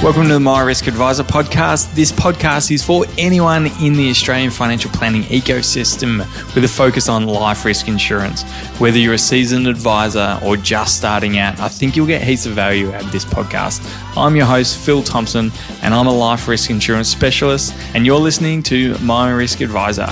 Welcome 0.00 0.28
to 0.28 0.34
the 0.34 0.38
My 0.38 0.62
Risk 0.62 0.86
Adviser 0.86 1.24
podcast. 1.24 1.92
This 1.96 2.12
podcast 2.12 2.70
is 2.70 2.84
for 2.84 3.04
anyone 3.18 3.66
in 3.82 3.94
the 3.94 4.08
Australian 4.10 4.52
financial 4.52 4.92
planning 4.92 5.22
ecosystem 5.24 6.18
with 6.54 6.62
a 6.62 6.68
focus 6.68 7.08
on 7.08 7.26
life 7.26 7.64
risk 7.64 7.88
insurance. 7.88 8.44
Whether 8.78 8.98
you're 8.98 9.14
a 9.14 9.18
seasoned 9.18 9.66
advisor 9.66 10.38
or 10.44 10.56
just 10.56 10.96
starting 10.96 11.38
out, 11.38 11.58
I 11.58 11.66
think 11.66 11.96
you'll 11.96 12.06
get 12.06 12.22
heaps 12.22 12.46
of 12.46 12.52
value 12.52 12.92
out 12.92 13.02
of 13.02 13.10
this 13.10 13.24
podcast. 13.24 13.82
I'm 14.16 14.36
your 14.36 14.46
host, 14.46 14.78
Phil 14.78 15.02
Thompson, 15.02 15.50
and 15.82 15.92
I'm 15.92 16.06
a 16.06 16.16
life 16.16 16.46
risk 16.46 16.70
insurance 16.70 17.08
specialist, 17.08 17.74
and 17.92 18.06
you're 18.06 18.20
listening 18.20 18.62
to 18.64 18.96
My 18.98 19.32
Risk 19.32 19.60
Adviser. 19.62 20.06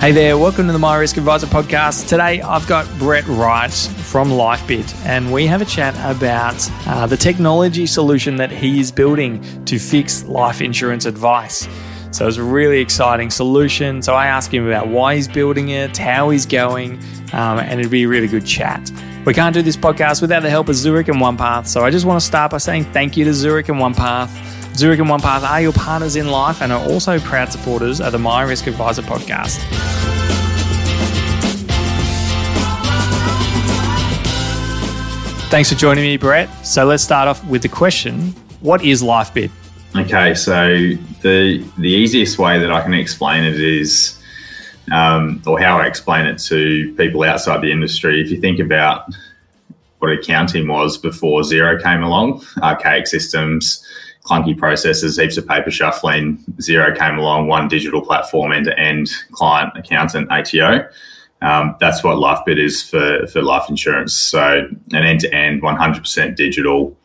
Hey 0.00 0.12
there, 0.12 0.36
welcome 0.36 0.66
to 0.66 0.72
the 0.72 0.78
My 0.78 0.96
Risk 0.96 1.16
Adviser 1.18 1.46
podcast. 1.46 2.08
Today 2.08 2.42
I've 2.42 2.68
got 2.68 2.86
Brett 2.98 3.26
Wright 3.26 3.72
from 4.14 4.30
LifeBid, 4.30 4.94
and 5.06 5.32
we 5.32 5.44
have 5.44 5.60
a 5.60 5.64
chat 5.64 5.92
about 6.08 6.54
uh, 6.86 7.04
the 7.04 7.16
technology 7.16 7.84
solution 7.84 8.36
that 8.36 8.48
he 8.48 8.78
is 8.78 8.92
building 8.92 9.42
to 9.64 9.76
fix 9.76 10.22
life 10.26 10.60
insurance 10.60 11.04
advice. 11.04 11.66
So 12.12 12.28
it's 12.28 12.36
a 12.36 12.42
really 12.44 12.78
exciting 12.78 13.28
solution. 13.28 14.02
So 14.02 14.14
I 14.14 14.28
ask 14.28 14.54
him 14.54 14.68
about 14.68 14.86
why 14.86 15.16
he's 15.16 15.26
building 15.26 15.70
it, 15.70 15.96
how 15.96 16.30
he's 16.30 16.46
going, 16.46 16.92
um, 17.32 17.58
and 17.58 17.80
it'd 17.80 17.90
be 17.90 18.04
a 18.04 18.08
really 18.08 18.28
good 18.28 18.46
chat. 18.46 18.88
We 19.26 19.34
can't 19.34 19.52
do 19.52 19.62
this 19.62 19.76
podcast 19.76 20.22
without 20.22 20.44
the 20.44 20.50
help 20.50 20.68
of 20.68 20.76
Zurich 20.76 21.08
and 21.08 21.20
OnePath. 21.20 21.66
So 21.66 21.84
I 21.84 21.90
just 21.90 22.06
want 22.06 22.20
to 22.20 22.24
start 22.24 22.52
by 22.52 22.58
saying 22.58 22.84
thank 22.92 23.16
you 23.16 23.24
to 23.24 23.34
Zurich 23.34 23.68
and 23.68 23.80
OnePath. 23.80 24.28
Zurich 24.76 25.00
and 25.00 25.08
OnePath 25.08 25.42
are 25.42 25.60
your 25.60 25.72
partners 25.72 26.14
in 26.14 26.28
life 26.28 26.62
and 26.62 26.70
are 26.70 26.88
also 26.88 27.18
proud 27.18 27.50
supporters 27.50 28.00
of 28.00 28.12
the 28.12 28.20
My 28.20 28.42
Risk 28.42 28.68
Adviser 28.68 29.02
podcast. 29.02 30.03
Thanks 35.54 35.72
for 35.72 35.78
joining 35.78 36.02
me, 36.02 36.16
Brett. 36.16 36.48
So 36.66 36.84
let's 36.84 37.04
start 37.04 37.28
off 37.28 37.46
with 37.46 37.62
the 37.62 37.68
question 37.68 38.34
What 38.60 38.84
is 38.84 39.04
LifeBid? 39.04 39.52
Okay, 39.94 40.34
so 40.34 40.66
the 41.22 41.64
the 41.78 41.88
easiest 41.88 42.40
way 42.40 42.58
that 42.58 42.72
I 42.72 42.82
can 42.82 42.92
explain 42.92 43.44
it 43.44 43.60
is, 43.60 44.20
um, 44.90 45.40
or 45.46 45.60
how 45.60 45.78
I 45.78 45.86
explain 45.86 46.26
it 46.26 46.40
to 46.48 46.92
people 46.96 47.22
outside 47.22 47.60
the 47.60 47.70
industry. 47.70 48.20
If 48.20 48.32
you 48.32 48.40
think 48.40 48.58
about 48.58 49.14
what 50.00 50.10
accounting 50.10 50.66
was 50.66 50.98
before 50.98 51.42
Xero 51.42 51.80
came 51.80 52.02
along, 52.02 52.44
archaic 52.60 53.06
systems, 53.06 53.86
clunky 54.24 54.58
processes, 54.58 55.16
heaps 55.16 55.36
of 55.36 55.46
paper 55.46 55.70
shuffling. 55.70 56.38
Xero 56.56 56.98
came 56.98 57.16
along, 57.16 57.46
one 57.46 57.68
digital 57.68 58.02
platform, 58.02 58.50
end 58.50 58.64
to 58.64 58.76
end, 58.76 59.08
client, 59.30 59.70
accountant, 59.76 60.28
ATO. 60.32 60.88
Um, 61.44 61.76
that's 61.78 62.02
what 62.02 62.16
LifeBid 62.16 62.58
is 62.58 62.82
for, 62.82 63.26
for 63.26 63.42
life 63.42 63.68
insurance. 63.68 64.14
So, 64.14 64.66
an 64.92 65.04
end 65.04 65.20
to 65.20 65.34
end, 65.34 65.62
100% 65.62 66.36
digital 66.36 66.96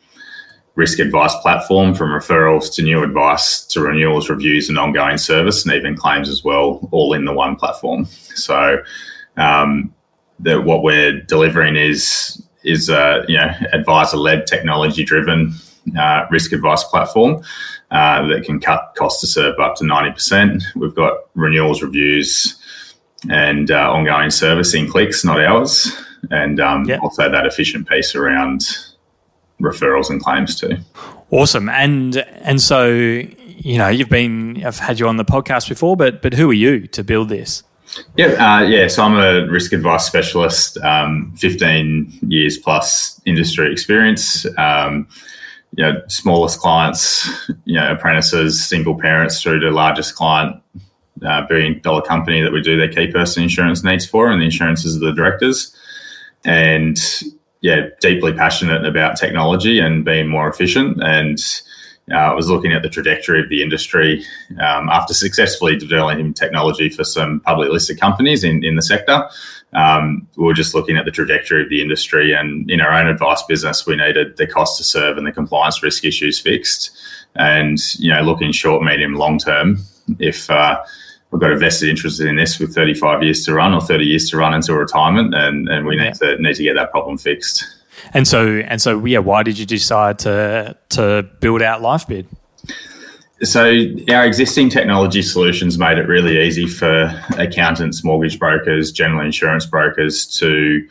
risk 0.76 0.98
advice 0.98 1.34
platform 1.36 1.94
from 1.94 2.08
referrals 2.08 2.72
to 2.74 2.82
new 2.82 3.02
advice 3.02 3.60
to 3.66 3.82
renewals, 3.82 4.30
reviews, 4.30 4.68
and 4.70 4.78
ongoing 4.78 5.18
service, 5.18 5.64
and 5.64 5.74
even 5.74 5.94
claims 5.94 6.28
as 6.28 6.42
well, 6.42 6.88
all 6.90 7.12
in 7.12 7.26
the 7.26 7.34
one 7.34 7.56
platform. 7.56 8.06
So, 8.06 8.82
um, 9.36 9.94
the, 10.38 10.60
what 10.60 10.82
we're 10.82 11.20
delivering 11.20 11.76
is 11.76 12.42
is 12.62 12.88
a 12.88 13.24
you 13.28 13.36
know 13.36 13.52
advisor 13.72 14.16
led, 14.16 14.46
technology 14.46 15.04
driven 15.04 15.54
uh, 15.98 16.26
risk 16.30 16.52
advice 16.52 16.84
platform 16.84 17.42
uh, 17.90 18.26
that 18.28 18.44
can 18.44 18.60
cut 18.60 18.94
cost 18.96 19.20
to 19.20 19.26
serve 19.26 19.58
up 19.58 19.74
to 19.76 19.84
90%. 19.84 20.62
We've 20.76 20.94
got 20.94 21.18
renewals, 21.34 21.82
reviews, 21.82 22.59
and 23.28 23.70
uh, 23.70 23.92
ongoing 23.92 24.30
servicing 24.30 24.88
clicks, 24.88 25.24
not 25.24 25.40
hours. 25.40 25.92
And 26.30 26.60
um, 26.60 26.86
also 27.02 27.30
that 27.30 27.46
efficient 27.46 27.88
piece 27.88 28.14
around 28.14 28.62
referrals 29.60 30.10
and 30.10 30.22
claims 30.22 30.58
too. 30.58 30.76
Awesome. 31.30 31.68
And 31.68 32.18
and 32.42 32.60
so, 32.60 32.88
you 32.88 33.78
know, 33.78 33.88
you've 33.88 34.08
been 34.08 34.64
I've 34.64 34.78
had 34.78 34.98
you 34.98 35.08
on 35.08 35.16
the 35.16 35.24
podcast 35.24 35.68
before, 35.68 35.96
but 35.96 36.22
but 36.22 36.34
who 36.34 36.50
are 36.50 36.54
you 36.54 36.86
to 36.88 37.04
build 37.04 37.28
this? 37.28 37.62
Yeah, 38.16 38.26
uh, 38.26 38.62
yeah. 38.62 38.86
So 38.88 39.02
I'm 39.02 39.16
a 39.16 39.50
risk 39.50 39.72
advice 39.72 40.04
specialist, 40.04 40.78
um, 40.78 41.34
15 41.36 42.20
years 42.28 42.56
plus 42.56 43.20
industry 43.26 43.72
experience. 43.72 44.46
Um, 44.56 45.08
you 45.76 45.84
know, 45.84 46.00
smallest 46.08 46.58
clients, 46.58 47.28
you 47.64 47.74
know, 47.76 47.92
apprentices, 47.92 48.64
single 48.64 48.98
parents 48.98 49.40
through 49.40 49.60
to 49.60 49.70
largest 49.70 50.16
client, 50.16 50.59
uh, 51.24 51.46
billion 51.48 51.80
dollar 51.80 52.02
company 52.02 52.40
that 52.42 52.52
we 52.52 52.60
do 52.60 52.76
their 52.76 52.88
key 52.88 53.10
person 53.10 53.42
insurance 53.42 53.84
needs 53.84 54.06
for, 54.06 54.30
and 54.30 54.40
the 54.40 54.46
insurances 54.46 54.94
of 54.94 55.00
the 55.00 55.12
directors. 55.12 55.74
And 56.44 56.98
yeah, 57.60 57.88
deeply 58.00 58.32
passionate 58.32 58.86
about 58.86 59.16
technology 59.16 59.78
and 59.78 60.04
being 60.04 60.28
more 60.28 60.48
efficient. 60.48 61.02
And 61.02 61.38
uh, 62.10 62.14
I 62.14 62.34
was 62.34 62.48
looking 62.48 62.72
at 62.72 62.82
the 62.82 62.88
trajectory 62.88 63.40
of 63.40 63.48
the 63.48 63.62
industry 63.62 64.24
um, 64.60 64.88
after 64.88 65.14
successfully 65.14 65.76
developing 65.76 66.34
technology 66.34 66.88
for 66.88 67.04
some 67.04 67.40
public 67.40 67.70
listed 67.70 68.00
companies 68.00 68.42
in, 68.42 68.64
in 68.64 68.76
the 68.76 68.82
sector 68.82 69.28
um, 69.72 70.26
we 70.36 70.44
were 70.44 70.54
just 70.54 70.74
looking 70.74 70.96
at 70.96 71.04
the 71.04 71.10
trajectory 71.10 71.62
of 71.62 71.68
the 71.68 71.80
industry 71.80 72.32
and 72.32 72.68
in 72.70 72.80
our 72.80 72.92
own 72.92 73.06
advice 73.06 73.42
business 73.44 73.86
we 73.86 73.96
needed 73.96 74.36
the 74.36 74.46
cost 74.46 74.76
to 74.78 74.84
serve 74.84 75.16
and 75.16 75.26
the 75.26 75.32
compliance 75.32 75.82
risk 75.82 76.04
issues 76.04 76.40
fixed 76.40 76.90
and 77.36 77.78
you 77.98 78.12
know 78.12 78.22
looking 78.22 78.50
short 78.52 78.82
medium 78.82 79.14
long 79.14 79.38
term 79.38 79.78
if 80.18 80.50
uh, 80.50 80.82
we've 81.30 81.40
got 81.40 81.52
a 81.52 81.56
vested 81.56 81.88
interest 81.88 82.20
in 82.20 82.36
this 82.36 82.58
with 82.58 82.74
35 82.74 83.22
years 83.22 83.44
to 83.44 83.54
run 83.54 83.72
or 83.72 83.80
30 83.80 84.04
years 84.04 84.28
to 84.30 84.36
run 84.36 84.54
until 84.54 84.76
retirement 84.76 85.34
and, 85.34 85.68
and 85.68 85.86
we 85.86 85.96
yeah. 85.96 86.04
need 86.04 86.14
to 86.14 86.38
need 86.40 86.56
to 86.56 86.62
get 86.62 86.74
that 86.74 86.90
problem 86.90 87.18
fixed 87.18 87.64
and 88.14 88.26
so 88.26 88.58
and 88.58 88.80
so 88.80 89.04
yeah 89.04 89.18
why 89.18 89.42
did 89.42 89.58
you 89.58 89.66
decide 89.66 90.18
to 90.18 90.76
to 90.88 91.28
build 91.40 91.62
out 91.62 91.80
lifebid 91.80 92.26
so 93.42 93.64
our 94.10 94.26
existing 94.26 94.68
technology 94.68 95.22
solutions 95.22 95.78
made 95.78 95.96
it 95.96 96.06
really 96.06 96.38
easy 96.42 96.66
for 96.66 97.10
accountants, 97.38 98.04
mortgage 98.04 98.38
brokers, 98.38 98.92
general 98.92 99.24
insurance 99.24 99.64
brokers 99.64 100.26
to 100.38 100.86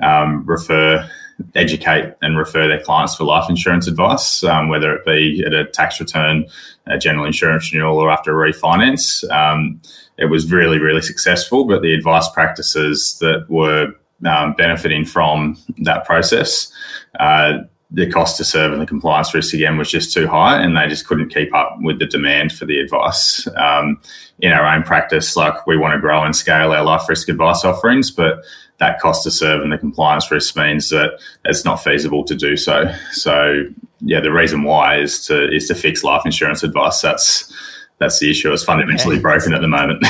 um, 0.00 0.46
refer, 0.46 1.10
educate, 1.56 2.14
and 2.22 2.38
refer 2.38 2.68
their 2.68 2.80
clients 2.80 3.16
for 3.16 3.24
life 3.24 3.50
insurance 3.50 3.88
advice, 3.88 4.44
um, 4.44 4.68
whether 4.68 4.94
it 4.94 5.04
be 5.04 5.42
at 5.44 5.52
a 5.52 5.64
tax 5.64 5.98
return, 5.98 6.46
a 6.88 6.98
general 6.98 7.24
insurance 7.24 7.72
renewal, 7.72 7.98
or 7.98 8.10
after 8.10 8.44
a 8.44 8.52
refinance. 8.52 9.28
Um, 9.30 9.80
it 10.16 10.26
was 10.26 10.50
really, 10.50 10.78
really 10.78 11.02
successful, 11.02 11.64
but 11.64 11.82
the 11.82 11.94
advice 11.94 12.28
practices 12.30 13.18
that 13.20 13.46
were 13.48 13.92
um, 14.26 14.54
benefiting 14.54 15.04
from 15.04 15.56
that 15.78 16.04
process. 16.04 16.72
Uh, 17.20 17.58
the 17.90 18.10
cost 18.10 18.36
to 18.36 18.44
serve 18.44 18.72
and 18.72 18.82
the 18.82 18.86
compliance 18.86 19.32
risk 19.32 19.54
again 19.54 19.78
was 19.78 19.90
just 19.90 20.12
too 20.12 20.26
high, 20.26 20.60
and 20.60 20.76
they 20.76 20.86
just 20.88 21.06
couldn't 21.06 21.32
keep 21.32 21.54
up 21.54 21.76
with 21.80 21.98
the 21.98 22.06
demand 22.06 22.52
for 22.52 22.66
the 22.66 22.78
advice. 22.78 23.48
Um, 23.56 24.00
in 24.40 24.52
our 24.52 24.66
own 24.66 24.82
practice, 24.82 25.36
like 25.36 25.66
we 25.66 25.76
want 25.76 25.94
to 25.94 26.00
grow 26.00 26.22
and 26.22 26.36
scale 26.36 26.72
our 26.72 26.84
life 26.84 27.08
risk 27.08 27.28
advice 27.28 27.64
offerings, 27.64 28.10
but 28.10 28.44
that 28.78 29.00
cost 29.00 29.24
to 29.24 29.30
serve 29.30 29.62
and 29.62 29.72
the 29.72 29.78
compliance 29.78 30.30
risk 30.30 30.56
means 30.56 30.90
that 30.90 31.18
it's 31.44 31.64
not 31.64 31.82
feasible 31.82 32.24
to 32.24 32.34
do 32.34 32.56
so. 32.56 32.92
So, 33.12 33.64
yeah, 34.00 34.20
the 34.20 34.32
reason 34.32 34.62
why 34.62 35.00
is 35.00 35.26
to 35.26 35.48
is 35.52 35.68
to 35.68 35.74
fix 35.74 36.04
life 36.04 36.22
insurance 36.24 36.62
advice. 36.62 37.00
That's 37.00 37.52
that's 37.98 38.18
the 38.20 38.30
issue. 38.30 38.52
It's 38.52 38.64
fundamentally 38.64 39.16
yeah. 39.16 39.22
broken 39.22 39.54
at 39.54 39.60
the 39.60 39.68
moment. 39.68 40.02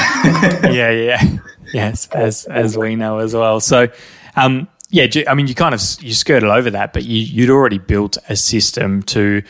yeah, 0.72 0.90
yeah, 0.90 1.22
yes, 1.72 2.08
as 2.10 2.44
as 2.46 2.76
we 2.76 2.96
know 2.96 3.18
as 3.18 3.34
well. 3.34 3.60
So. 3.60 3.88
Um, 4.36 4.68
yeah, 4.90 5.06
I 5.26 5.34
mean, 5.34 5.48
you 5.48 5.54
kind 5.54 5.74
of 5.74 5.82
you 6.00 6.14
skirted 6.14 6.48
over 6.48 6.70
that, 6.70 6.94
but 6.94 7.04
you, 7.04 7.18
you'd 7.18 7.50
already 7.50 7.76
built 7.76 8.16
a 8.30 8.36
system 8.36 9.02
to 9.02 9.42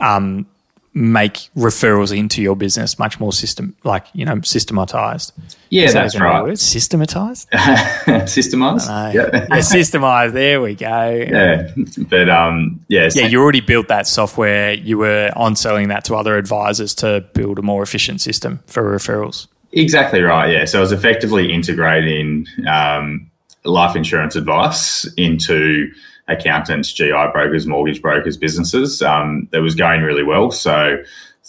um, 0.00 0.46
make 0.94 1.50
referrals 1.56 2.16
into 2.16 2.40
your 2.40 2.54
business 2.54 2.98
much 2.98 3.18
more 3.18 3.32
system, 3.32 3.76
like 3.82 4.06
you 4.12 4.24
know, 4.24 4.40
systematized. 4.42 5.32
Yeah, 5.68 5.90
that's 5.90 6.18
right. 6.18 6.56
Systematized. 6.58 7.50
systemized. 7.52 9.14
Yeah. 9.14 9.28
yeah, 9.32 9.58
systemized. 9.58 10.32
There 10.32 10.60
we 10.60 10.74
go. 10.74 11.10
Yeah, 11.10 11.70
but 12.08 12.28
um, 12.28 12.80
yeah, 12.88 13.10
yeah, 13.12 13.26
you 13.26 13.42
already 13.42 13.60
built 13.60 13.88
that 13.88 14.06
software. 14.06 14.72
You 14.72 14.98
were 14.98 15.30
on 15.34 15.56
selling 15.56 15.88
that 15.88 16.04
to 16.04 16.14
other 16.14 16.38
advisors 16.38 16.94
to 16.96 17.24
build 17.34 17.58
a 17.58 17.62
more 17.62 17.82
efficient 17.82 18.20
system 18.20 18.60
for 18.66 18.82
referrals. 18.96 19.48
Exactly 19.72 20.22
right. 20.22 20.52
Yeah, 20.52 20.64
so 20.64 20.78
I 20.78 20.80
was 20.80 20.92
effectively 20.92 21.52
integrating. 21.52 22.46
Um, 22.68 23.30
life 23.64 23.96
insurance 23.96 24.36
advice 24.36 25.10
into 25.16 25.90
accountants, 26.28 26.92
GI 26.92 27.28
brokers, 27.32 27.66
mortgage 27.66 28.00
brokers, 28.00 28.36
businesses. 28.36 29.02
Um, 29.02 29.48
that 29.52 29.60
was 29.60 29.74
going 29.74 30.02
really 30.02 30.22
well. 30.22 30.50
So 30.50 31.02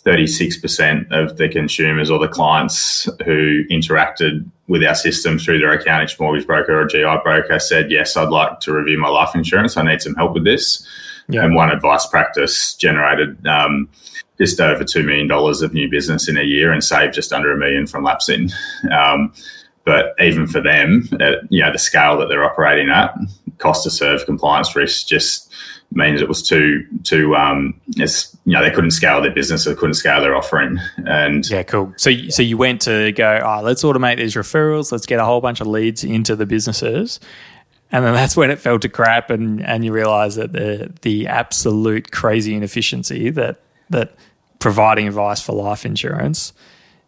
36% 0.06 1.12
of 1.12 1.38
the 1.38 1.50
consumers 1.50 2.12
or 2.12 2.20
the 2.20 2.28
clients 2.28 3.10
who 3.26 3.64
interacted 3.72 4.48
with 4.68 4.84
our 4.84 4.96
system 4.96 5.40
through 5.40 5.60
their 5.60 5.72
accountant, 5.72 6.20
mortgage 6.20 6.46
broker, 6.46 6.80
or 6.80 6.86
GI 6.86 7.18
broker 7.24 7.60
said, 7.60 7.90
Yes, 7.90 8.16
I'd 8.16 8.30
like 8.30 8.60
to 8.62 8.74
review 8.74 9.00
my 9.00 9.10
life 9.10 9.34
insurance. 9.34 9.78
I 9.78 9.84
need 9.84 10.02
some 10.02 10.16
help 10.16 10.34
with 10.34 10.44
this. 10.44 10.88
Yeah. 11.28 11.44
And 11.44 11.56
one 11.56 11.72
advice 11.72 12.06
practice 12.06 12.76
generated 12.76 13.46
um, 13.48 13.90
just 14.38 14.60
over 14.60 14.84
$2 14.84 15.06
million 15.06 15.32
of 15.32 15.74
new 15.74 15.90
business 15.90 16.28
in 16.28 16.38
a 16.38 16.44
year 16.44 16.72
and 16.72 16.84
saved 16.84 17.16
just 17.16 17.34
under 17.34 17.52
a 17.52 17.58
million 17.58 17.88
from 17.88 18.04
lapsing. 18.04 18.52
Um, 18.92 19.34
but 19.86 20.14
even 20.20 20.48
for 20.48 20.62
them, 20.62 21.08
at, 21.20 21.52
you 21.52 21.62
know, 21.62 21.72
the 21.72 21.80
scale 21.80 22.18
that 22.18 22.28
they're 22.28 22.44
operating 22.44 22.90
at, 22.90 23.16
cost 23.58 23.84
to 23.84 23.90
serve 23.90 24.26
compliance 24.26 24.76
risk 24.76 25.08
just 25.08 25.52
means 25.92 26.22
it 26.22 26.28
was 26.28 26.46
too 26.46 26.86
too 27.04 27.36
um 27.36 27.80
it's 27.96 28.36
you 28.46 28.54
know 28.54 28.62
they 28.62 28.72
couldn't 28.72 28.92
scale 28.92 29.22
their 29.22 29.34
business 29.34 29.66
they 29.66 29.76
couldn't 29.76 29.94
scale 29.94 30.22
their 30.22 30.36
offering. 30.36 30.80
And 30.98 31.48
yeah 31.50 31.64
cool. 31.64 31.94
So 31.98 32.12
so 32.30 32.42
you 32.42 32.58
went 32.58 32.82
to 32.82 33.12
go 33.14 33.42
oh 33.44 33.62
let's 33.64 33.84
automate 33.84 34.18
these 34.18 34.36
referrals. 34.36 34.92
Let's 34.92 35.06
get 35.06 35.20
a 35.20 35.26
whole 35.26 35.42
bunch 35.42 35.62
of 35.62 35.68
leads 35.68 36.04
into 36.04 36.36
the 36.36 36.46
businesses. 36.46 37.20
And 37.92 38.04
then 38.04 38.14
that's 38.14 38.36
when 38.38 38.52
it 38.52 38.60
fell 38.60 38.80
to 38.80 38.90
crap 38.90 39.30
and 39.30 39.66
and 39.66 39.86
you 39.86 39.94
realize 39.94 40.36
that 40.36 40.54
the 40.54 40.92
the 41.02 41.28
absolute 41.28 42.12
crazy 42.12 42.56
inefficiency 42.56 43.30
that 43.32 43.62
that 43.90 44.16
providing 44.60 45.08
advice 45.08 45.42
for 45.42 45.54
life 45.54 45.86
insurance 45.86 46.52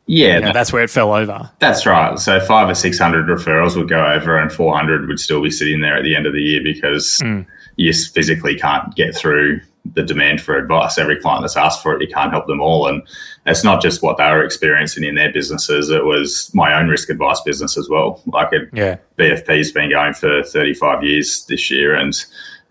yeah, 0.07 0.35
you 0.35 0.41
know, 0.41 0.53
that's 0.53 0.73
where 0.73 0.83
it 0.83 0.89
fell 0.89 1.13
over. 1.13 1.49
That's 1.59 1.85
right. 1.85 2.17
So 2.17 2.39
five 2.39 2.69
or 2.69 2.75
six 2.75 2.97
hundred 2.97 3.27
referrals 3.27 3.75
would 3.75 3.89
go 3.89 4.05
over, 4.05 4.37
and 4.37 4.51
four 4.51 4.75
hundred 4.75 5.07
would 5.07 5.19
still 5.19 5.41
be 5.41 5.51
sitting 5.51 5.81
there 5.81 5.95
at 5.95 6.03
the 6.03 6.15
end 6.15 6.25
of 6.25 6.33
the 6.33 6.41
year 6.41 6.61
because 6.63 7.19
mm 7.23 7.45
you 7.77 7.93
physically 7.93 8.55
can't 8.55 8.95
get 8.95 9.15
through 9.15 9.61
the 9.93 10.03
demand 10.03 10.41
for 10.41 10.57
advice. 10.57 10.97
Every 10.97 11.19
client 11.19 11.43
that's 11.43 11.55
asked 11.55 11.81
for 11.81 11.95
it, 11.95 12.01
you 12.01 12.13
can't 12.13 12.31
help 12.31 12.47
them 12.47 12.59
all. 12.59 12.87
And 12.87 13.01
it's 13.45 13.63
not 13.63 13.81
just 13.81 14.03
what 14.03 14.17
they 14.17 14.25
were 14.25 14.43
experiencing 14.43 15.03
in 15.03 15.15
their 15.15 15.31
businesses, 15.31 15.89
it 15.89 16.03
was 16.03 16.51
my 16.53 16.77
own 16.77 16.89
risk 16.89 17.09
advice 17.09 17.39
business 17.41 17.77
as 17.77 17.87
well. 17.87 18.21
Like 18.25 18.51
it, 18.51 18.69
yeah. 18.73 18.97
BFP's 19.17 19.71
been 19.71 19.91
going 19.91 20.13
for 20.13 20.43
35 20.43 21.03
years 21.03 21.45
this 21.45 21.71
year. 21.71 21.95
And 21.95 22.13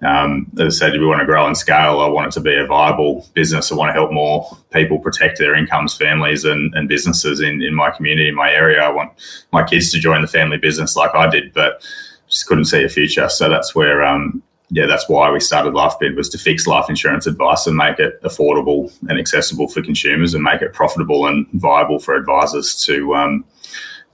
um, 0.03 0.47
as 0.59 0.77
I 0.77 0.91
said, 0.91 1.01
we 1.01 1.07
want 1.07 1.21
to 1.21 1.27
grow 1.27 1.47
and 1.47 1.57
scale. 1.57 2.01
I 2.01 2.07
want 2.09 2.29
it 2.29 2.33
to 2.33 2.41
be 2.41 2.55
a 2.55 2.67
viable 2.67 3.27
business. 3.33 3.73
I 3.73 3.77
want 3.77 3.89
to 3.89 3.95
help 3.95 4.13
more 4.13 4.47
people 4.71 4.99
protect 4.99 5.39
their 5.39 5.55
incomes, 5.55 5.97
families, 5.97 6.45
and, 6.45 6.75
and 6.75 6.89
businesses 6.89 7.41
in, 7.41 7.63
in 7.63 7.75
my 7.75 7.91
community, 7.91 8.29
in 8.29 8.35
my 8.35 8.51
area. 8.51 8.83
I 8.83 8.91
want 8.91 9.13
my 9.53 9.65
kids 9.65 9.91
to 9.93 9.99
join 9.99 10.21
the 10.21 10.29
family 10.29 10.59
business 10.59 10.97
like 10.97 11.15
I 11.15 11.29
did, 11.29 11.55
but 11.55 11.83
just 12.29 12.47
couldn't 12.47 12.67
see 12.67 12.85
a 12.85 12.89
future. 12.89 13.29
So 13.31 13.49
that's 13.49 13.75
where 13.75 14.05
um, 14.05 14.43
yeah, 14.71 14.87
that's 14.87 15.09
why 15.09 15.31
we 15.31 15.41
started 15.41 15.75
LifeBid 15.75 16.17
was 16.17 16.29
to 16.31 16.39
fix 16.39 16.67
life 16.67 16.91
insurance 16.91 17.27
advice 17.27 17.67
and 17.67 17.77
make 17.77 17.99
it 17.99 18.21
affordable 18.23 18.93
and 19.09 19.19
accessible 19.19 19.69
for 19.69 19.81
consumers 19.81 20.35
and 20.35 20.43
make 20.43 20.61
it 20.61 20.73
profitable 20.73 21.27
and 21.27 21.47
viable 21.53 22.01
for 22.01 22.17
advisors 22.17 22.83
to 22.85 23.15
um, 23.15 23.45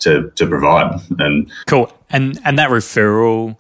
to 0.00 0.30
to 0.36 0.46
provide. 0.46 1.00
And 1.18 1.50
cool. 1.66 1.90
And 2.10 2.38
and 2.44 2.58
that 2.58 2.70
referral 2.70 3.56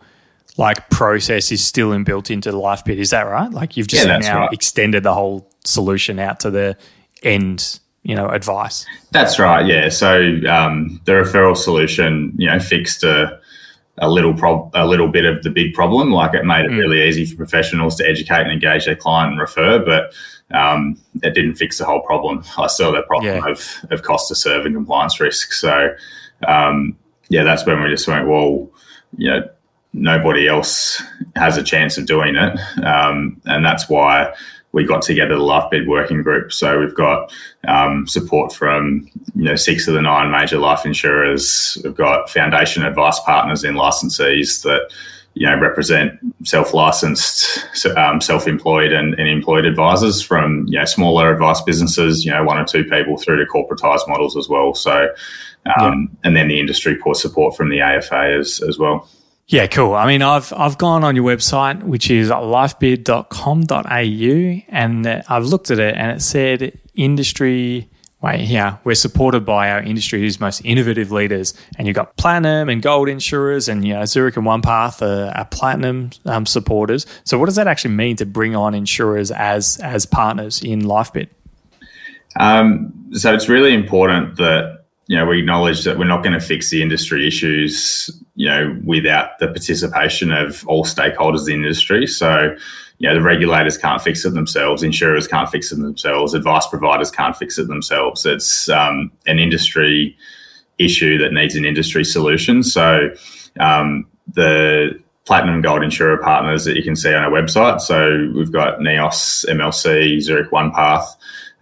like 0.56 0.90
process 0.90 1.50
is 1.50 1.64
still 1.64 1.90
inbuilt 1.90 2.30
into 2.30 2.50
the 2.50 2.58
LifeBid. 2.58 2.98
Is 2.98 3.10
that 3.10 3.22
right? 3.22 3.50
Like 3.50 3.76
you've 3.76 3.88
just 3.88 4.06
yeah, 4.06 4.18
now 4.18 4.40
right. 4.40 4.52
extended 4.52 5.02
the 5.02 5.14
whole 5.14 5.50
solution 5.64 6.18
out 6.18 6.40
to 6.40 6.50
the 6.50 6.76
end 7.22 7.78
you 8.02 8.16
know 8.16 8.26
advice 8.26 8.84
that's 9.12 9.38
right 9.38 9.64
yeah 9.64 9.88
so 9.88 10.16
um, 10.48 11.00
the 11.04 11.12
referral 11.12 11.56
solution 11.56 12.34
you 12.36 12.48
know 12.48 12.58
fixed 12.58 13.04
a 13.04 13.40
a 13.98 14.08
little 14.08 14.34
prob- 14.34 14.70
a 14.74 14.86
little 14.86 15.08
bit 15.08 15.24
of 15.24 15.42
the 15.42 15.50
big 15.50 15.74
problem. 15.74 16.10
Like 16.10 16.34
it 16.34 16.44
made 16.44 16.64
it 16.64 16.70
mm. 16.70 16.78
really 16.78 17.02
easy 17.02 17.26
for 17.26 17.36
professionals 17.36 17.96
to 17.96 18.08
educate 18.08 18.40
and 18.40 18.50
engage 18.50 18.86
their 18.86 18.96
client 18.96 19.32
and 19.32 19.40
refer, 19.40 19.84
but 19.84 20.14
um, 20.56 20.98
it 21.22 21.34
didn't 21.34 21.56
fix 21.56 21.78
the 21.78 21.84
whole 21.84 22.00
problem. 22.00 22.42
I 22.58 22.68
saw 22.68 22.90
that 22.92 23.06
problem 23.06 23.36
yeah. 23.36 23.50
of, 23.50 23.84
of 23.90 24.02
cost 24.02 24.28
to 24.28 24.34
serve 24.34 24.64
and 24.64 24.74
compliance 24.74 25.20
risk. 25.20 25.52
So 25.52 25.94
um, 26.46 26.96
yeah, 27.28 27.44
that's 27.44 27.66
when 27.66 27.82
we 27.82 27.90
just 27.90 28.08
went, 28.08 28.28
well, 28.28 28.70
you 29.16 29.30
know, 29.30 29.48
nobody 29.92 30.48
else 30.48 31.02
has 31.36 31.56
a 31.56 31.62
chance 31.62 31.98
of 31.98 32.06
doing 32.06 32.36
it, 32.36 32.84
um, 32.84 33.40
and 33.46 33.64
that's 33.64 33.88
why 33.88 34.32
we 34.72 34.84
got 34.84 35.02
together 35.02 35.36
the 35.36 35.42
LifeBid 35.42 35.86
working 35.86 36.22
group. 36.22 36.52
So 36.52 36.80
we've 36.80 36.94
got 36.94 37.32
um, 37.68 38.06
support 38.06 38.52
from 38.52 39.08
you 39.34 39.44
know 39.44 39.56
six 39.56 39.86
of 39.86 39.94
the 39.94 40.02
nine 40.02 40.30
major 40.30 40.58
life 40.58 40.84
insurers. 40.84 41.78
We've 41.84 41.94
got 41.94 42.30
foundation 42.30 42.82
advice 42.82 43.20
partners 43.20 43.64
in 43.64 43.74
licensees 43.74 44.62
that 44.62 44.90
you 45.34 45.46
know 45.46 45.58
represent 45.58 46.18
self-licensed, 46.44 47.86
um, 47.96 48.20
self-employed, 48.20 48.92
and, 48.92 49.14
and, 49.14 49.28
employed 49.28 49.64
advisors 49.64 50.22
from 50.22 50.66
you 50.68 50.78
know 50.78 50.84
smaller 50.84 51.32
advice 51.32 51.60
businesses, 51.60 52.24
you 52.24 52.30
know 52.30 52.42
one 52.42 52.58
or 52.58 52.64
two 52.64 52.84
people, 52.84 53.18
through 53.18 53.44
to 53.44 53.50
corporatized 53.50 54.08
models 54.08 54.36
as 54.36 54.48
well. 54.48 54.74
So, 54.74 55.08
um, 55.78 56.08
yeah. 56.10 56.28
and 56.28 56.36
then 56.36 56.48
the 56.48 56.58
industry 56.58 56.98
support 57.12 57.56
from 57.56 57.68
the 57.68 57.80
AFA 57.80 58.38
as 58.38 58.62
as 58.62 58.78
well. 58.78 59.06
Yeah, 59.52 59.66
cool. 59.66 59.94
I 59.94 60.06
mean, 60.06 60.22
I've 60.22 60.50
I've 60.54 60.78
gone 60.78 61.04
on 61.04 61.14
your 61.14 61.26
website, 61.26 61.82
which 61.82 62.10
is 62.10 62.30
lifebid.com.au, 62.30 64.74
and 64.74 65.06
I've 65.06 65.44
looked 65.44 65.70
at 65.70 65.78
it, 65.78 65.94
and 65.94 66.10
it 66.10 66.22
said 66.22 66.80
industry. 66.94 67.90
Wait, 68.22 68.48
yeah, 68.48 68.78
we're 68.84 68.94
supported 68.94 69.44
by 69.44 69.70
our 69.70 69.82
industry's 69.82 70.40
most 70.40 70.64
innovative 70.64 71.12
leaders, 71.12 71.52
and 71.76 71.86
you've 71.86 71.94
got 71.94 72.16
platinum 72.16 72.70
and 72.70 72.80
gold 72.80 73.10
insurers, 73.10 73.68
and 73.68 73.86
you 73.86 73.92
know 73.92 74.06
Zurich 74.06 74.38
and 74.38 74.46
OnePath 74.46 75.02
are, 75.02 75.36
are 75.36 75.44
platinum 75.44 76.08
um, 76.24 76.46
supporters. 76.46 77.04
So, 77.24 77.38
what 77.38 77.44
does 77.44 77.56
that 77.56 77.66
actually 77.66 77.94
mean 77.94 78.16
to 78.16 78.24
bring 78.24 78.56
on 78.56 78.74
insurers 78.74 79.30
as 79.30 79.76
as 79.80 80.06
partners 80.06 80.62
in 80.62 80.80
LifeBid? 80.80 81.28
Um, 82.40 83.10
so, 83.12 83.34
it's 83.34 83.50
really 83.50 83.74
important 83.74 84.36
that 84.36 84.78
you 85.08 85.18
know, 85.18 85.26
we 85.26 85.40
acknowledge 85.40 85.84
that 85.84 85.98
we're 85.98 86.06
not 86.06 86.22
going 86.22 86.32
to 86.32 86.40
fix 86.40 86.70
the 86.70 86.80
industry 86.80 87.26
issues, 87.26 88.08
you 88.42 88.48
know, 88.48 88.76
without 88.84 89.38
the 89.38 89.46
participation 89.46 90.32
of 90.32 90.66
all 90.66 90.84
stakeholders 90.84 91.42
in 91.42 91.44
the 91.44 91.54
industry. 91.54 92.08
So, 92.08 92.56
you 92.98 93.08
know, 93.08 93.14
the 93.14 93.22
regulators 93.22 93.78
can't 93.78 94.02
fix 94.02 94.24
it 94.24 94.34
themselves, 94.34 94.82
insurers 94.82 95.28
can't 95.28 95.48
fix 95.48 95.70
it 95.70 95.76
themselves, 95.76 96.34
advice 96.34 96.66
providers 96.66 97.12
can't 97.12 97.36
fix 97.36 97.56
it 97.56 97.68
themselves. 97.68 98.26
It's 98.26 98.68
um, 98.68 99.12
an 99.28 99.38
industry 99.38 100.16
issue 100.78 101.18
that 101.18 101.32
needs 101.32 101.54
an 101.54 101.64
industry 101.64 102.04
solution. 102.04 102.64
So, 102.64 103.10
um, 103.60 104.08
the 104.26 105.00
platinum 105.24 105.62
gold 105.62 105.84
insurer 105.84 106.18
partners 106.18 106.64
that 106.64 106.74
you 106.74 106.82
can 106.82 106.96
see 106.96 107.14
on 107.14 107.22
our 107.22 107.30
website. 107.30 107.80
So, 107.80 108.28
we've 108.34 108.50
got 108.50 108.80
NEOS, 108.80 109.46
MLC, 109.48 110.20
Zurich 110.20 110.50
OnePath. 110.50 111.06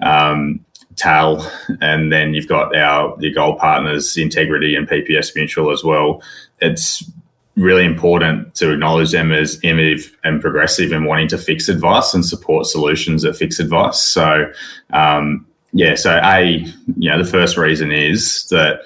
Um, 0.01 0.65
TAL, 0.97 1.51
and 1.81 2.13
then 2.13 2.35
you've 2.35 2.49
got 2.49 2.75
our 2.77 3.17
your 3.21 3.33
gold 3.33 3.59
partners, 3.59 4.17
Integrity 4.17 4.75
and 4.75 4.89
PPS 4.89 5.35
Mutual 5.35 5.71
as 5.71 5.85
well. 5.85 6.23
It's 6.61 7.11
really 7.57 7.85
important 7.85 8.55
to 8.55 8.73
acknowledge 8.73 9.13
them 9.13 9.33
as 9.33 9.63
innovative 9.63 10.17
and 10.25 10.41
progressive 10.41 10.93
and 10.93 11.07
wanting 11.07 11.29
to 11.29 11.39
fix 11.39 11.69
advice 11.69 12.15
and 12.15 12.25
support 12.25 12.67
solutions 12.67 13.23
that 13.23 13.37
fix 13.37 13.59
advice. 13.59 14.01
So, 14.01 14.51
um, 14.93 15.47
yeah, 15.73 15.95
so 15.95 16.21
a 16.23 16.65
you 16.97 17.11
know 17.11 17.23
the 17.23 17.31
first 17.31 17.57
reason 17.57 17.93
is 17.93 18.47
that 18.51 18.81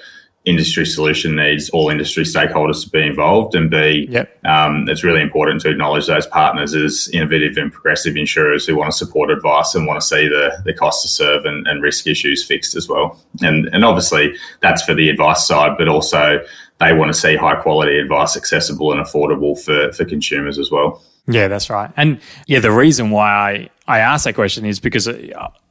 industry 0.45 0.85
solution 0.85 1.35
needs 1.35 1.69
all 1.71 1.89
industry 1.89 2.23
stakeholders 2.23 2.83
to 2.83 2.89
be 2.89 3.01
involved, 3.01 3.55
and 3.55 3.69
be 3.69 4.07
yep. 4.09 4.37
um, 4.45 4.87
it's 4.87 5.03
really 5.03 5.21
important 5.21 5.61
to 5.61 5.69
acknowledge 5.69 6.07
those 6.07 6.27
partners 6.27 6.73
as 6.73 7.09
innovative 7.13 7.57
and 7.57 7.71
progressive 7.71 8.15
insurers 8.15 8.65
who 8.67 8.75
want 8.75 8.91
to 8.91 8.97
support 8.97 9.31
advice 9.31 9.75
and 9.75 9.87
want 9.87 9.99
to 9.99 10.05
see 10.05 10.27
the, 10.27 10.61
the 10.65 10.73
cost 10.73 11.01
to 11.01 11.07
serve 11.07 11.45
and, 11.45 11.67
and 11.67 11.81
risk 11.81 12.07
issues 12.07 12.45
fixed 12.45 12.75
as 12.75 12.87
well. 12.87 13.19
And, 13.41 13.67
and 13.73 13.83
obviously, 13.83 14.35
that's 14.61 14.83
for 14.83 14.93
the 14.93 15.09
advice 15.09 15.47
side, 15.47 15.77
but 15.77 15.87
also 15.87 16.39
they 16.79 16.93
want 16.93 17.09
to 17.09 17.13
see 17.13 17.35
high 17.35 17.55
quality 17.55 17.97
advice 17.97 18.37
accessible 18.37 18.91
and 18.91 19.01
affordable 19.03 19.59
for, 19.59 19.91
for 19.93 20.05
consumers 20.05 20.59
as 20.59 20.69
well. 20.69 21.01
Yeah, 21.27 21.47
that's 21.47 21.69
right. 21.69 21.91
And 21.97 22.19
yeah, 22.45 22.59
the 22.59 22.71
reason 22.71 23.09
why 23.09 23.69
I, 23.87 23.95
I 23.97 23.99
asked 23.99 24.25
that 24.25 24.35
question 24.35 24.65
is 24.65 24.79
because 24.79 25.09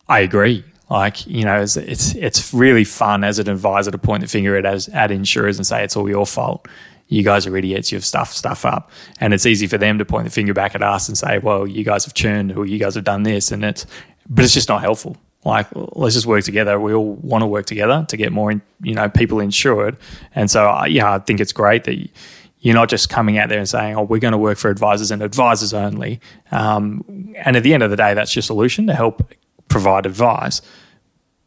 I 0.09 0.21
agree. 0.21 0.64
Like 0.95 1.27
you 1.27 1.45
know, 1.45 1.61
it's, 1.61 1.77
it's 1.77 2.15
it's 2.15 2.55
really 2.55 2.85
fun 2.85 3.25
as 3.25 3.41
an 3.41 3.49
advisor 3.49 3.91
to 3.91 3.99
point 3.99 4.21
the 4.23 4.29
finger 4.29 4.57
at 4.57 4.65
as 4.65 4.89
at 4.91 5.11
insurers 5.11 5.59
and 5.59 5.67
say 5.67 5.83
it's 5.83 5.97
all 5.97 6.09
your 6.09 6.25
fault. 6.25 6.69
You 7.09 7.25
guys 7.25 7.49
are 7.49 7.57
idiots. 7.57 7.91
You've 7.91 8.05
stuffed 8.05 8.33
stuff 8.33 8.65
up, 8.65 8.93
and 9.19 9.35
it's 9.35 9.45
easy 9.45 9.67
for 9.67 9.77
them 9.77 9.99
to 9.99 10.05
point 10.05 10.25
the 10.25 10.31
finger 10.31 10.55
back 10.55 10.77
at 10.77 10.85
us 10.85 11.09
and 11.09 11.19
say, 11.19 11.39
"Well, 11.39 11.67
you 11.67 11.83
guys 11.83 12.05
have 12.05 12.15
churned, 12.15 12.57
or 12.57 12.65
you 12.65 12.79
guys 12.79 12.95
have 12.95 13.03
done 13.03 13.25
this," 13.25 13.51
and 13.51 13.65
it's 13.65 13.87
but 14.31 14.45
it's 14.45 14.55
just 14.55 14.69
not 14.69 14.83
helpful. 14.83 15.17
Like, 15.45 15.67
let's 15.75 16.15
just 16.15 16.27
work 16.27 16.45
together. 16.45 16.79
We 16.79 16.95
all 16.95 17.15
want 17.15 17.43
to 17.43 17.49
work 17.49 17.67
together 17.67 18.07
to 18.09 18.17
get 18.17 18.31
more, 18.31 18.53
you 18.81 18.95
know, 18.95 19.09
people 19.09 19.41
insured. 19.41 19.97
And 20.33 20.49
so, 20.49 20.85
yeah, 20.85 21.15
I 21.15 21.19
think 21.19 21.41
it's 21.41 21.53
great 21.53 21.85
that 21.85 22.09
you're 22.61 22.75
not 22.75 22.89
just 22.89 23.09
coming 23.09 23.37
out 23.37 23.49
there 23.49 23.59
and 23.59 23.69
saying, 23.69 23.97
"Oh, 23.97 24.05
we're 24.05 24.21
going 24.21 24.31
to 24.31 24.39
work 24.39 24.59
for 24.59 24.71
advisors 24.71 25.11
and 25.11 25.23
advisors 25.23 25.75
only." 25.75 26.21
Um, 26.53 27.35
and 27.45 27.57
at 27.57 27.65
the 27.65 27.75
end 27.75 27.83
of 27.83 27.91
the 27.91 27.97
day, 27.97 28.15
that's 28.15 28.37
your 28.37 28.45
solution 28.45 28.87
to 28.87 28.95
help 28.95 29.35
provide 29.67 30.07
advice. 30.07 30.63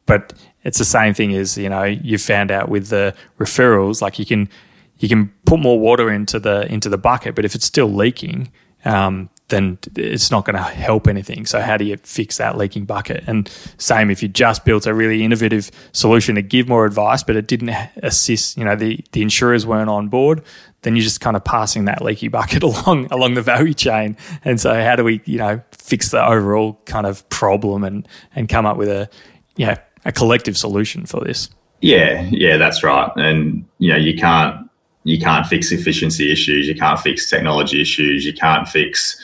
But 0.08 0.34
it's 0.64 0.80
the 0.80 0.86
same 0.86 1.14
thing 1.14 1.34
as 1.36 1.58
you 1.58 1.70
know 1.70 1.84
you 1.84 2.18
found 2.18 2.50
out 2.52 2.70
with 2.70 2.88
the 2.88 3.14
referrals. 3.38 4.02
Like 4.02 4.18
you 4.18 4.26
can 4.26 4.50
you 4.98 5.08
can 5.08 5.32
put 5.46 5.60
more 5.60 5.80
water 5.80 6.10
into 6.12 6.40
the 6.40 6.72
into 6.72 6.90
the 6.90 6.98
bucket, 6.98 7.36
but 7.36 7.46
if 7.46 7.54
it's 7.54 7.66
still 7.66 7.88
leaking, 7.94 8.52
um, 8.84 9.30
then 9.50 9.78
it's 9.96 10.30
not 10.30 10.46
going 10.46 10.56
to 10.56 10.62
help 10.62 11.08
anything. 11.08 11.46
So 11.46 11.62
how 11.62 11.78
do 11.78 11.86
you 11.86 11.98
fix 11.98 12.38
that 12.38 12.58
leaking 12.58 12.86
bucket? 12.86 13.24
And 13.28 13.50
same 13.78 14.10
if 14.10 14.22
you 14.22 14.28
just 14.28 14.66
built 14.66 14.86
a 14.86 14.94
really 14.94 15.24
innovative 15.24 15.72
solution 15.94 16.36
to 16.36 16.42
give 16.42 16.68
more 16.68 16.86
advice, 16.86 17.24
but 17.24 17.36
it 17.36 17.48
didn't 17.48 17.70
assist, 18.04 18.58
you 18.58 18.66
know, 18.66 18.76
the, 18.76 19.04
the 19.14 19.22
insurers 19.22 19.66
weren't 19.66 19.90
on 19.90 20.10
board, 20.10 20.44
then 20.82 20.96
you're 20.96 21.04
just 21.04 21.22
kind 21.22 21.38
of 21.38 21.44
passing 21.46 21.86
that 21.86 22.02
leaky 22.02 22.28
bucket 22.40 22.64
along 22.64 23.08
along 23.12 23.36
the 23.36 23.42
value 23.42 23.74
chain. 23.74 24.18
And 24.44 24.60
so 24.60 24.74
how 24.84 24.96
do 24.96 25.04
we, 25.04 25.22
you 25.26 25.38
know, 25.38 25.62
fix 25.72 26.12
the 26.12 26.26
overall 26.26 26.82
kind 26.86 27.06
of 27.06 27.28
problem 27.30 27.84
and 27.84 28.08
and 28.36 28.50
come 28.50 28.66
up 28.66 28.76
with 28.76 28.90
a, 28.90 29.10
you 29.56 29.68
know, 29.68 29.76
a 30.08 30.12
collective 30.12 30.58
solution 30.58 31.06
for 31.06 31.20
this? 31.20 31.50
Yeah, 31.82 32.28
yeah, 32.32 32.58
that's 32.58 32.82
right. 32.82 33.12
And 33.18 33.64
you 33.78 33.92
know, 33.92 34.00
you 34.00 34.18
can't 34.18 34.68
you 35.04 35.20
can't 35.20 35.46
fix 35.46 35.72
efficiency 35.72 36.32
issues, 36.32 36.68
you 36.68 36.76
can't 36.76 37.00
fix 37.00 37.30
technology 37.30 37.80
issues, 37.80 38.26
you 38.26 38.34
can't 38.34 38.68
fix 38.68 39.16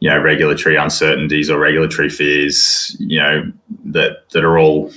you 0.00 0.10
know 0.10 0.20
regulatory 0.20 0.76
uncertainties 0.76 1.48
or 1.48 1.58
regulatory 1.58 2.10
fears, 2.10 2.94
you 2.98 3.18
know 3.18 3.50
that 3.86 4.28
that 4.32 4.44
are 4.44 4.58
all 4.58 4.92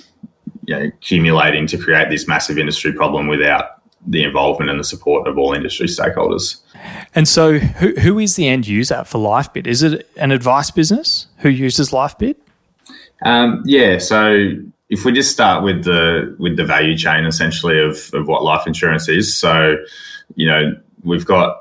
you 0.65 0.75
know, 0.75 0.81
accumulating 0.85 1.67
to 1.67 1.77
create 1.77 2.09
this 2.09 2.27
massive 2.27 2.57
industry 2.57 2.91
problem 2.91 3.27
without 3.27 3.81
the 4.07 4.23
involvement 4.23 4.69
and 4.69 4.79
the 4.79 4.83
support 4.83 5.27
of 5.27 5.37
all 5.37 5.53
industry 5.53 5.87
stakeholders. 5.87 6.61
And 7.15 7.27
so, 7.27 7.57
who, 7.57 7.93
who 7.99 8.19
is 8.19 8.35
the 8.35 8.47
end 8.47 8.67
user 8.67 9.03
for 9.05 9.17
LifeBid? 9.19 9.67
Is 9.67 9.83
it 9.83 10.09
an 10.17 10.31
advice 10.31 10.69
business 10.69 11.27
who 11.37 11.49
uses 11.49 11.91
LifeBid? 11.91 12.35
Um, 13.23 13.63
yeah. 13.65 13.97
So, 13.97 14.49
if 14.89 15.03
we 15.03 15.11
just 15.11 15.31
start 15.31 15.63
with 15.63 15.83
the 15.83 16.35
with 16.39 16.57
the 16.57 16.65
value 16.65 16.97
chain 16.97 17.25
essentially 17.25 17.79
of, 17.79 18.13
of 18.13 18.27
what 18.27 18.43
life 18.43 18.67
insurance 18.67 19.09
is, 19.09 19.35
so 19.35 19.77
you 20.35 20.47
know 20.47 20.75
we've 21.03 21.25
got 21.25 21.57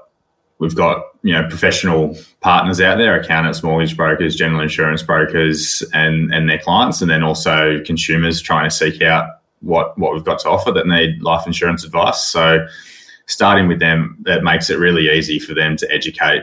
we've 0.59 0.75
got 0.75 1.05
you 1.23 1.33
know 1.33 1.49
professional 1.49 2.17
partners 2.41 2.81
out 2.81 2.99
there, 2.99 3.19
accountants, 3.19 3.63
mortgage 3.63 3.97
brokers, 3.97 4.37
general 4.37 4.61
insurance 4.61 5.03
brokers, 5.03 5.83
and 5.95 6.33
and 6.35 6.49
their 6.49 6.59
clients, 6.59 7.01
and 7.01 7.11
then 7.11 7.23
also 7.23 7.83
consumers 7.85 8.43
trying 8.43 8.69
to 8.69 8.75
seek 8.75 9.01
out 9.01 9.41
what 9.61 9.97
what 9.99 10.13
we've 10.13 10.25
got 10.25 10.39
to 10.41 10.49
offer 10.51 10.71
that 10.73 10.87
need 10.87 11.23
life 11.23 11.47
insurance 11.47 11.85
advice. 11.85 12.27
So 12.27 12.67
starting 13.27 13.69
with 13.69 13.79
them, 13.79 14.17
that 14.23 14.43
makes 14.43 14.69
it 14.69 14.79
really 14.79 15.09
easy 15.11 15.39
for 15.39 15.55
them 15.55 15.77
to 15.79 15.91
educate 15.91 16.43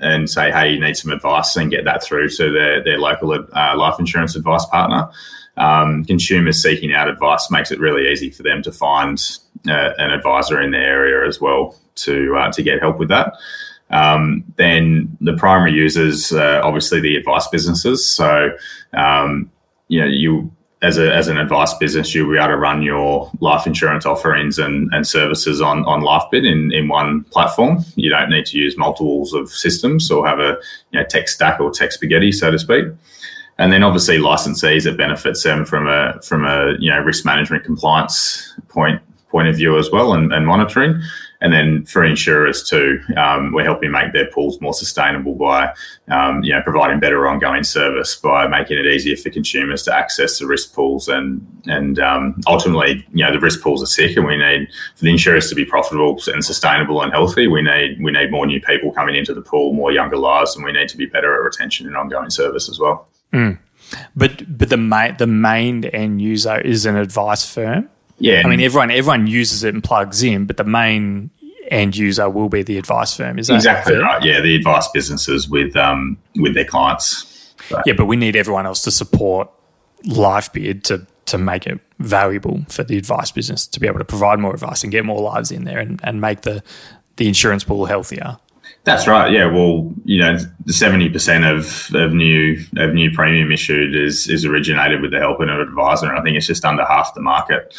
and 0.00 0.28
say, 0.28 0.50
hey, 0.50 0.72
you 0.72 0.80
need 0.80 0.96
some 0.96 1.12
advice 1.12 1.56
and 1.56 1.70
get 1.70 1.84
that 1.84 2.02
through 2.02 2.28
to 2.28 2.50
their, 2.50 2.82
their 2.82 2.98
local 2.98 3.32
uh, 3.32 3.76
life 3.76 3.98
insurance 3.98 4.34
advice 4.34 4.64
partner. 4.66 5.08
Um, 5.56 6.04
consumers 6.04 6.60
seeking 6.60 6.92
out 6.92 7.08
advice 7.08 7.50
makes 7.50 7.70
it 7.70 7.78
really 7.78 8.10
easy 8.10 8.30
for 8.30 8.42
them 8.42 8.62
to 8.62 8.72
find 8.72 9.20
uh, 9.68 9.90
an 9.98 10.10
advisor 10.10 10.60
in 10.60 10.72
their 10.72 11.06
area 11.06 11.28
as 11.28 11.40
well 11.40 11.76
to 11.96 12.36
uh, 12.36 12.52
to 12.52 12.62
get 12.62 12.80
help 12.80 12.98
with 12.98 13.08
that. 13.08 13.34
Um, 13.90 14.44
then 14.56 15.16
the 15.20 15.34
primary 15.34 15.72
users, 15.72 16.32
uh, 16.32 16.60
obviously 16.64 17.00
the 17.00 17.16
advice 17.16 17.46
businesses. 17.48 18.04
So 18.08 18.56
um, 18.92 19.50
you 19.88 20.00
know 20.00 20.06
you 20.06 20.50
as, 20.84 20.98
a, 20.98 21.12
as 21.12 21.28
an 21.28 21.38
advice 21.38 21.72
business, 21.74 22.14
you'll 22.14 22.30
be 22.30 22.36
able 22.36 22.48
to 22.48 22.56
run 22.56 22.82
your 22.82 23.30
life 23.40 23.66
insurance 23.66 24.04
offerings 24.04 24.58
and, 24.58 24.92
and 24.92 25.06
services 25.06 25.60
on, 25.62 25.84
on 25.86 26.02
LifeBid 26.02 26.46
in, 26.46 26.72
in 26.72 26.88
one 26.88 27.24
platform. 27.24 27.82
You 27.96 28.10
don't 28.10 28.28
need 28.28 28.44
to 28.46 28.58
use 28.58 28.76
multiples 28.76 29.32
of 29.32 29.50
systems 29.50 30.10
or 30.10 30.26
have 30.26 30.40
a 30.40 30.58
you 30.90 31.00
know, 31.00 31.06
tech 31.06 31.28
stack 31.28 31.58
or 31.58 31.70
tech 31.70 31.92
spaghetti, 31.92 32.32
so 32.32 32.50
to 32.50 32.58
speak. 32.58 32.86
And 33.58 33.72
then 33.72 33.82
obviously 33.82 34.18
licensees, 34.18 34.86
it 34.86 34.96
benefits 34.96 35.42
them 35.42 35.64
from 35.64 35.86
a 35.86 36.20
from 36.22 36.44
a 36.44 36.74
you 36.78 36.90
know 36.90 37.00
risk 37.00 37.24
management 37.24 37.64
compliance 37.64 38.52
point 38.68 39.00
point 39.34 39.48
of 39.48 39.56
view 39.56 39.76
as 39.78 39.90
well 39.90 40.14
and, 40.14 40.32
and 40.32 40.46
monitoring. 40.46 41.00
And 41.40 41.52
then 41.52 41.84
for 41.84 42.04
insurers 42.04 42.62
too, 42.62 43.00
um, 43.16 43.52
we're 43.52 43.64
helping 43.64 43.90
make 43.90 44.12
their 44.12 44.30
pools 44.30 44.60
more 44.60 44.72
sustainable 44.72 45.34
by, 45.34 45.74
um, 46.08 46.42
you 46.42 46.52
know, 46.54 46.62
providing 46.62 47.00
better 47.00 47.26
ongoing 47.26 47.64
service 47.64 48.16
by 48.16 48.46
making 48.46 48.78
it 48.78 48.86
easier 48.86 49.16
for 49.16 49.30
consumers 49.30 49.82
to 49.82 49.94
access 49.94 50.38
the 50.38 50.46
risk 50.46 50.72
pools. 50.72 51.08
And 51.08 51.46
and 51.66 51.98
um, 51.98 52.40
ultimately, 52.46 53.04
you 53.12 53.24
know, 53.24 53.32
the 53.32 53.40
risk 53.40 53.60
pools 53.60 53.82
are 53.82 53.86
sick, 53.86 54.16
and 54.16 54.24
we 54.24 54.36
need 54.36 54.68
for 54.94 55.04
the 55.04 55.10
insurers 55.10 55.48
to 55.48 55.54
be 55.54 55.64
profitable 55.64 56.18
and 56.28 56.44
sustainable 56.44 57.02
and 57.02 57.12
healthy. 57.12 57.46
We 57.48 57.60
need 57.60 58.02
we 58.02 58.12
need 58.12 58.30
more 58.30 58.46
new 58.46 58.60
people 58.60 58.92
coming 58.92 59.16
into 59.16 59.34
the 59.34 59.42
pool, 59.42 59.74
more 59.74 59.92
younger 59.92 60.16
lives, 60.16 60.54
and 60.56 60.64
we 60.64 60.72
need 60.72 60.88
to 60.90 60.96
be 60.96 61.06
better 61.06 61.34
at 61.34 61.42
retention 61.42 61.86
and 61.86 61.96
ongoing 61.96 62.30
service 62.30 62.70
as 62.70 62.78
well. 62.78 63.08
Mm. 63.34 63.58
But 64.16 64.58
but 64.58 64.68
the 64.70 64.76
main 64.76 65.16
the 65.18 65.26
main 65.26 65.84
end 65.84 66.22
user 66.22 66.60
is 66.60 66.86
an 66.86 66.96
advice 66.96 67.46
firm. 67.52 67.88
Yeah, 68.18 68.42
I 68.44 68.48
mean 68.48 68.60
everyone 68.60 68.90
everyone 68.90 69.26
uses 69.26 69.64
it 69.64 69.74
and 69.74 69.82
plugs 69.82 70.22
in, 70.22 70.46
but 70.46 70.56
the 70.56 70.64
main 70.64 71.30
end 71.68 71.96
user 71.96 72.28
will 72.30 72.48
be 72.48 72.62
the 72.62 72.78
advice 72.78 73.16
firm. 73.16 73.38
Is 73.38 73.48
that 73.48 73.56
exactly 73.56 73.96
right? 73.96 74.22
Yeah, 74.22 74.40
the 74.40 74.54
advice 74.54 74.88
businesses 74.88 75.48
with 75.48 75.76
um, 75.76 76.16
with 76.36 76.54
their 76.54 76.64
clients. 76.64 77.54
Yeah, 77.86 77.94
but 77.96 78.06
we 78.06 78.16
need 78.16 78.36
everyone 78.36 78.66
else 78.66 78.82
to 78.82 78.90
support 78.90 79.50
LifeBid 80.06 80.82
to 80.84 81.06
to 81.26 81.38
make 81.38 81.66
it 81.66 81.80
valuable 81.98 82.64
for 82.68 82.84
the 82.84 82.98
advice 82.98 83.30
business 83.30 83.66
to 83.66 83.80
be 83.80 83.86
able 83.86 83.98
to 83.98 84.04
provide 84.04 84.38
more 84.38 84.52
advice 84.52 84.82
and 84.82 84.92
get 84.92 85.04
more 85.04 85.20
lives 85.20 85.50
in 85.50 85.64
there 85.64 85.78
and, 85.78 86.00
and 86.04 86.20
make 86.20 86.42
the 86.42 86.62
the 87.16 87.28
insurance 87.28 87.64
pool 87.64 87.86
healthier. 87.86 88.36
That's 88.84 89.06
right. 89.06 89.32
Yeah. 89.32 89.46
Well, 89.46 89.92
you 90.04 90.18
know, 90.18 90.38
seventy 90.66 91.08
percent 91.08 91.44
of, 91.44 91.88
of 91.94 92.12
new 92.12 92.62
of 92.76 92.92
new 92.92 93.10
premium 93.10 93.50
issued 93.50 93.96
is 93.96 94.28
is 94.28 94.44
originated 94.44 95.00
with 95.00 95.10
the 95.10 95.18
help 95.18 95.40
of 95.40 95.48
an 95.48 95.60
advisor, 95.60 96.08
and 96.08 96.18
I 96.18 96.22
think 96.22 96.36
it's 96.36 96.46
just 96.46 96.64
under 96.64 96.84
half 96.84 97.14
the 97.14 97.22
market 97.22 97.74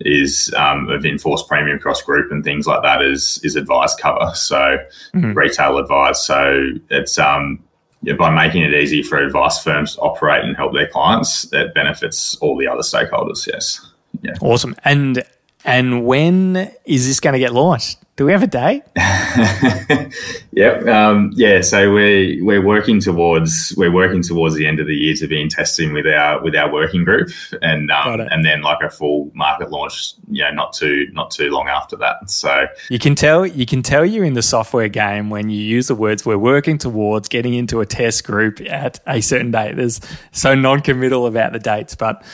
is 0.00 0.54
um, 0.56 0.88
of 0.90 1.04
enforced 1.04 1.48
premium 1.48 1.78
cross 1.78 2.02
group 2.02 2.30
and 2.30 2.44
things 2.44 2.66
like 2.66 2.82
that 2.82 3.02
is 3.02 3.40
is 3.44 3.56
advice 3.56 3.94
cover. 3.94 4.32
So 4.34 4.78
mm-hmm. 5.14 5.32
retail 5.32 5.78
advice. 5.78 6.22
So 6.22 6.70
it's 6.90 7.18
um, 7.18 7.62
yeah, 8.02 8.14
by 8.14 8.30
making 8.30 8.62
it 8.62 8.74
easy 8.74 9.02
for 9.02 9.18
advice 9.18 9.62
firms 9.62 9.94
to 9.94 10.00
operate 10.00 10.44
and 10.44 10.56
help 10.56 10.72
their 10.72 10.88
clients, 10.88 11.42
that 11.50 11.74
benefits 11.74 12.36
all 12.36 12.56
the 12.56 12.66
other 12.66 12.82
stakeholders. 12.82 13.46
Yes. 13.46 13.84
Yeah. 14.22 14.34
Awesome. 14.40 14.74
And 14.84 15.22
and 15.64 16.04
when 16.04 16.72
is 16.84 17.06
this 17.06 17.20
going 17.20 17.34
to 17.34 17.38
get 17.38 17.52
launched? 17.52 17.98
Do 18.18 18.24
we 18.24 18.32
have 18.32 18.42
a 18.42 18.48
date? 18.48 18.82
yep. 20.50 20.84
Um, 20.88 21.30
yeah. 21.36 21.60
So 21.60 21.92
we're 21.92 22.44
we're 22.44 22.66
working 22.66 23.00
towards 23.00 23.72
we're 23.76 23.92
working 23.92 24.24
towards 24.24 24.56
the 24.56 24.66
end 24.66 24.80
of 24.80 24.88
the 24.88 24.94
year 24.96 25.14
to 25.18 25.28
be 25.28 25.40
in 25.40 25.48
testing 25.48 25.92
with 25.92 26.04
our 26.04 26.42
with 26.42 26.56
our 26.56 26.68
working 26.68 27.04
group, 27.04 27.30
and 27.62 27.92
um, 27.92 28.18
and 28.18 28.44
then 28.44 28.62
like 28.62 28.82
a 28.82 28.90
full 28.90 29.30
market 29.34 29.70
launch. 29.70 30.14
You 30.28 30.42
know, 30.42 30.50
not 30.50 30.72
too 30.72 31.06
not 31.12 31.30
too 31.30 31.50
long 31.50 31.68
after 31.68 31.94
that. 31.98 32.28
So 32.28 32.66
you 32.90 32.98
can 32.98 33.14
tell 33.14 33.46
you 33.46 33.66
can 33.66 33.84
tell 33.84 34.04
you're 34.04 34.24
in 34.24 34.34
the 34.34 34.42
software 34.42 34.88
game 34.88 35.30
when 35.30 35.48
you 35.48 35.60
use 35.60 35.86
the 35.86 35.94
words 35.94 36.26
"we're 36.26 36.38
working 36.38 36.76
towards 36.76 37.28
getting 37.28 37.54
into 37.54 37.80
a 37.80 37.86
test 37.86 38.24
group 38.24 38.60
at 38.62 38.98
a 39.06 39.20
certain 39.20 39.52
date." 39.52 39.76
There's 39.76 40.00
so 40.32 40.56
non-committal 40.56 41.24
about 41.24 41.52
the 41.52 41.60
dates, 41.60 41.94
but 41.94 42.24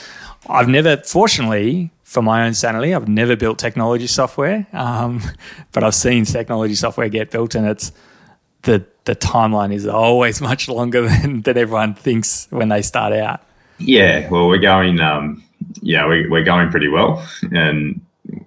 I've 0.48 0.68
never, 0.68 0.96
fortunately, 0.98 1.90
for 2.14 2.22
my 2.22 2.46
own 2.46 2.54
sanity, 2.54 2.94
I've 2.94 3.08
never 3.08 3.34
built 3.34 3.58
technology 3.58 4.06
software, 4.06 4.66
um, 4.72 5.20
but 5.72 5.82
I've 5.82 5.96
seen 5.96 6.24
technology 6.24 6.76
software 6.76 7.08
get 7.08 7.32
built, 7.32 7.56
and 7.56 7.66
it's 7.66 7.92
the 8.62 8.86
the 9.04 9.16
timeline 9.16 9.74
is 9.74 9.86
always 9.86 10.40
much 10.50 10.68
longer 10.68 11.02
than, 11.08 11.42
than 11.42 11.58
everyone 11.58 11.94
thinks 11.94 12.46
when 12.50 12.68
they 12.68 12.80
start 12.82 13.12
out. 13.12 13.42
Yeah, 13.78 14.30
well, 14.30 14.46
we're 14.46 14.58
going, 14.58 15.00
um, 15.00 15.42
yeah, 15.82 16.06
we, 16.06 16.28
we're 16.28 16.44
going 16.44 16.70
pretty 16.70 16.86
well, 16.86 17.26
and 17.50 18.00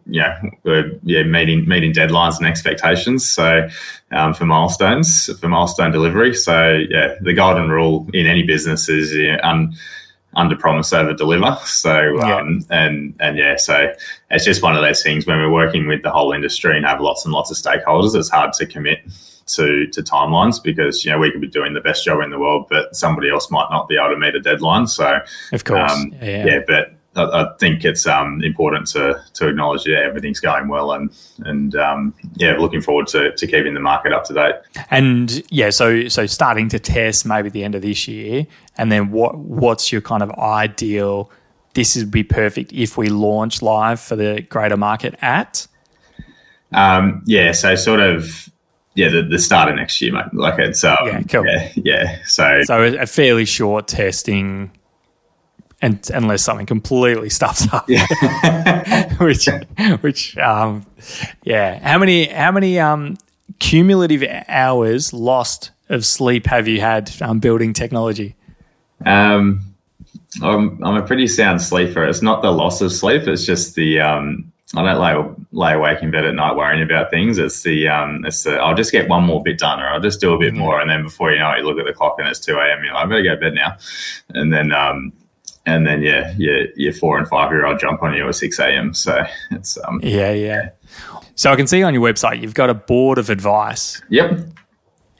yeah, 0.05 0.41
we're 0.63 0.97
yeah 1.03 1.23
meeting 1.23 1.67
meeting 1.67 1.91
deadlines 1.91 2.37
and 2.37 2.47
expectations. 2.47 3.29
So 3.29 3.67
um, 4.11 4.33
for 4.33 4.45
milestones, 4.45 5.29
for 5.41 5.49
milestone 5.49 5.91
delivery. 5.91 6.33
So 6.33 6.85
yeah, 6.89 7.15
the 7.19 7.33
golden 7.33 7.69
rule 7.69 8.07
in 8.13 8.27
any 8.27 8.43
business 8.43 8.87
is 8.87 9.13
yeah, 9.13 9.41
un, 9.43 9.75
under 10.37 10.55
promise 10.55 10.93
over 10.93 11.13
deliver. 11.13 11.57
So 11.65 12.19
um, 12.21 12.65
yeah. 12.69 12.85
and 12.85 13.15
and 13.19 13.37
yeah, 13.37 13.57
so 13.57 13.93
it's 14.31 14.45
just 14.45 14.63
one 14.63 14.75
of 14.75 14.81
those 14.81 15.03
things 15.03 15.25
when 15.25 15.37
we're 15.39 15.51
working 15.51 15.87
with 15.87 16.03
the 16.03 16.11
whole 16.11 16.31
industry 16.31 16.77
and 16.77 16.85
have 16.85 17.01
lots 17.01 17.25
and 17.25 17.33
lots 17.33 17.51
of 17.51 17.57
stakeholders. 17.57 18.15
It's 18.15 18.29
hard 18.29 18.53
to 18.53 18.65
commit 18.65 18.99
to 19.47 19.87
to 19.87 20.01
timelines 20.01 20.61
because 20.61 21.03
you 21.03 21.11
know 21.11 21.17
we 21.17 21.31
could 21.31 21.41
be 21.41 21.47
doing 21.47 21.73
the 21.73 21.81
best 21.81 22.05
job 22.05 22.21
in 22.21 22.29
the 22.29 22.39
world, 22.39 22.67
but 22.69 22.95
somebody 22.95 23.29
else 23.29 23.49
might 23.51 23.67
not 23.71 23.87
be 23.87 23.97
able 23.97 24.09
to 24.09 24.17
meet 24.17 24.35
a 24.35 24.39
deadline. 24.39 24.87
So 24.87 25.19
of 25.51 25.63
course, 25.63 25.91
um, 25.91 26.13
yeah. 26.21 26.45
yeah, 26.45 26.59
but 26.65 26.93
I, 27.17 27.43
I 27.43 27.53
think 27.59 27.83
it's 27.83 28.05
um, 28.07 28.41
important 28.43 28.87
to 28.87 29.21
to 29.33 29.47
acknowledge 29.47 29.83
that 29.85 30.03
everything's 30.03 30.39
going 30.39 30.67
well 30.67 30.91
and 30.91 31.11
and 31.39 31.75
um, 31.75 32.13
yeah, 32.35 32.57
looking 32.57 32.81
forward 32.81 33.07
to, 33.07 33.35
to 33.35 33.47
keeping 33.47 33.73
the 33.73 33.79
market 33.79 34.13
up 34.13 34.25
to 34.25 34.33
date. 34.33 34.55
And 34.89 35.43
yeah, 35.49 35.69
so 35.69 36.07
so 36.07 36.25
starting 36.25 36.69
to 36.69 36.79
test 36.79 37.25
maybe 37.25 37.49
the 37.49 37.63
end 37.63 37.75
of 37.75 37.81
this 37.81 38.07
year, 38.07 38.47
and 38.77 38.91
then 38.91 39.11
what 39.11 39.37
what's 39.37 39.91
your 39.91 40.01
kind 40.01 40.23
of 40.23 40.31
ideal? 40.31 41.31
This 41.73 41.95
would 41.95 42.11
be 42.11 42.23
perfect 42.23 42.73
if 42.73 42.97
we 42.97 43.07
launch 43.09 43.61
live 43.61 43.99
for 43.99 44.15
the 44.15 44.41
greater 44.49 44.77
market 44.77 45.15
at. 45.21 45.67
Um, 46.73 47.21
yeah, 47.25 47.51
so 47.51 47.75
sort 47.75 47.99
of 47.99 48.49
yeah, 48.95 49.09
the, 49.09 49.21
the 49.21 49.37
start 49.37 49.69
of 49.69 49.75
next 49.75 50.01
year, 50.01 50.11
mate. 50.11 50.33
Like 50.33 50.57
it's 50.57 50.83
um, 50.83 50.97
yeah, 51.05 51.21
cool. 51.23 51.45
yeah, 51.45 51.71
yeah. 51.75 52.17
So 52.25 52.61
so 52.63 52.83
a 52.83 53.05
fairly 53.05 53.45
short 53.45 53.87
testing 53.87 54.71
and 55.81 56.09
unless 56.13 56.43
something 56.43 56.65
completely 56.65 57.29
stuffs 57.29 57.71
up. 57.71 57.87
Yeah. 57.89 59.13
which, 59.17 59.47
which, 60.01 60.37
um, 60.37 60.85
yeah. 61.43 61.79
How 61.79 61.97
many, 61.97 62.25
how 62.25 62.51
many 62.51 62.79
um, 62.79 63.17
cumulative 63.59 64.23
hours 64.47 65.13
lost 65.13 65.71
of 65.89 66.05
sleep 66.05 66.47
have 66.47 66.67
you 66.67 66.81
had 66.81 67.11
um, 67.21 67.39
building 67.39 67.73
technology? 67.73 68.35
Um, 69.05 69.61
I'm, 70.41 70.83
I'm 70.83 70.95
a 70.95 71.05
pretty 71.05 71.27
sound 71.27 71.61
sleeper. 71.61 72.03
It's 72.05 72.21
not 72.21 72.41
the 72.41 72.51
loss 72.51 72.81
of 72.81 72.91
sleep. 72.91 73.27
It's 73.27 73.45
just 73.45 73.75
the 73.75 73.99
um, 73.99 74.51
I 74.75 74.83
don't 74.83 74.99
lay 74.99 75.35
lay 75.53 75.73
awake 75.73 76.01
in 76.01 76.11
bed 76.11 76.25
at 76.25 76.35
night 76.35 76.55
worrying 76.55 76.83
about 76.83 77.09
things. 77.09 77.37
It's 77.37 77.63
the 77.63 77.87
um, 77.87 78.25
it's 78.25 78.43
the 78.43 78.57
I'll 78.57 78.75
just 78.75 78.91
get 78.91 79.07
one 79.07 79.23
more 79.23 79.41
bit 79.41 79.59
done, 79.59 79.79
or 79.79 79.87
I'll 79.87 80.01
just 80.01 80.19
do 80.19 80.33
a 80.33 80.37
bit 80.37 80.53
mm-hmm. 80.53 80.59
more, 80.59 80.81
and 80.81 80.89
then 80.89 81.03
before 81.03 81.31
you 81.31 81.39
know 81.39 81.51
it, 81.51 81.59
you 81.59 81.63
look 81.63 81.79
at 81.79 81.85
the 81.85 81.93
clock 81.93 82.15
and 82.19 82.27
it's 82.27 82.39
two 82.39 82.57
a.m. 82.57 82.83
You're 82.83 82.93
like, 82.93 83.05
I 83.05 83.07
better 83.07 83.23
go 83.23 83.35
to 83.35 83.37
bed 83.37 83.53
now, 83.53 83.77
and 84.29 84.51
then 84.51 84.73
um, 84.73 85.13
and 85.67 85.85
then 85.85 86.01
yeah, 86.01 86.33
your 86.37 86.65
your 86.75 86.93
four 86.93 87.19
and 87.19 87.27
five 87.27 87.51
year 87.51 87.65
old 87.65 87.79
jump 87.79 88.01
on 88.01 88.13
you 88.15 88.27
at 88.27 88.35
six 88.35 88.57
a.m. 88.57 88.93
So 88.93 89.23
it's 89.51 89.77
um 89.85 89.99
yeah 90.01 90.31
yeah. 90.31 90.69
So 91.35 91.51
I 91.51 91.55
can 91.55 91.67
see 91.67 91.83
on 91.83 91.93
your 91.93 92.01
website 92.01 92.41
you've 92.41 92.55
got 92.55 92.71
a 92.71 92.73
board 92.73 93.19
of 93.19 93.29
advice. 93.29 94.01
Yep. 94.09 94.47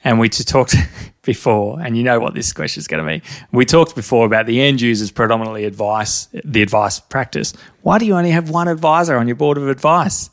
And 0.04 0.18
we 0.18 0.28
just 0.30 0.48
talked 0.48 0.74
before, 1.22 1.80
and 1.80 1.96
you 1.96 2.02
know 2.02 2.18
what 2.18 2.32
this 2.32 2.52
question 2.52 2.80
is 2.80 2.86
going 2.86 3.04
to 3.04 3.18
be. 3.18 3.22
We 3.52 3.66
talked 3.66 3.94
before 3.94 4.24
about 4.24 4.46
the 4.46 4.62
end 4.62 4.80
users 4.80 5.10
predominantly 5.10 5.64
advice, 5.64 6.28
the 6.44 6.62
advice 6.62 6.98
practice. 6.98 7.52
Why 7.82 7.98
do 7.98 8.06
you 8.06 8.16
only 8.16 8.30
have 8.30 8.48
one 8.48 8.68
advisor 8.68 9.18
on 9.18 9.28
your 9.28 9.36
board 9.36 9.58
of 9.58 9.68
advice? 9.68 10.30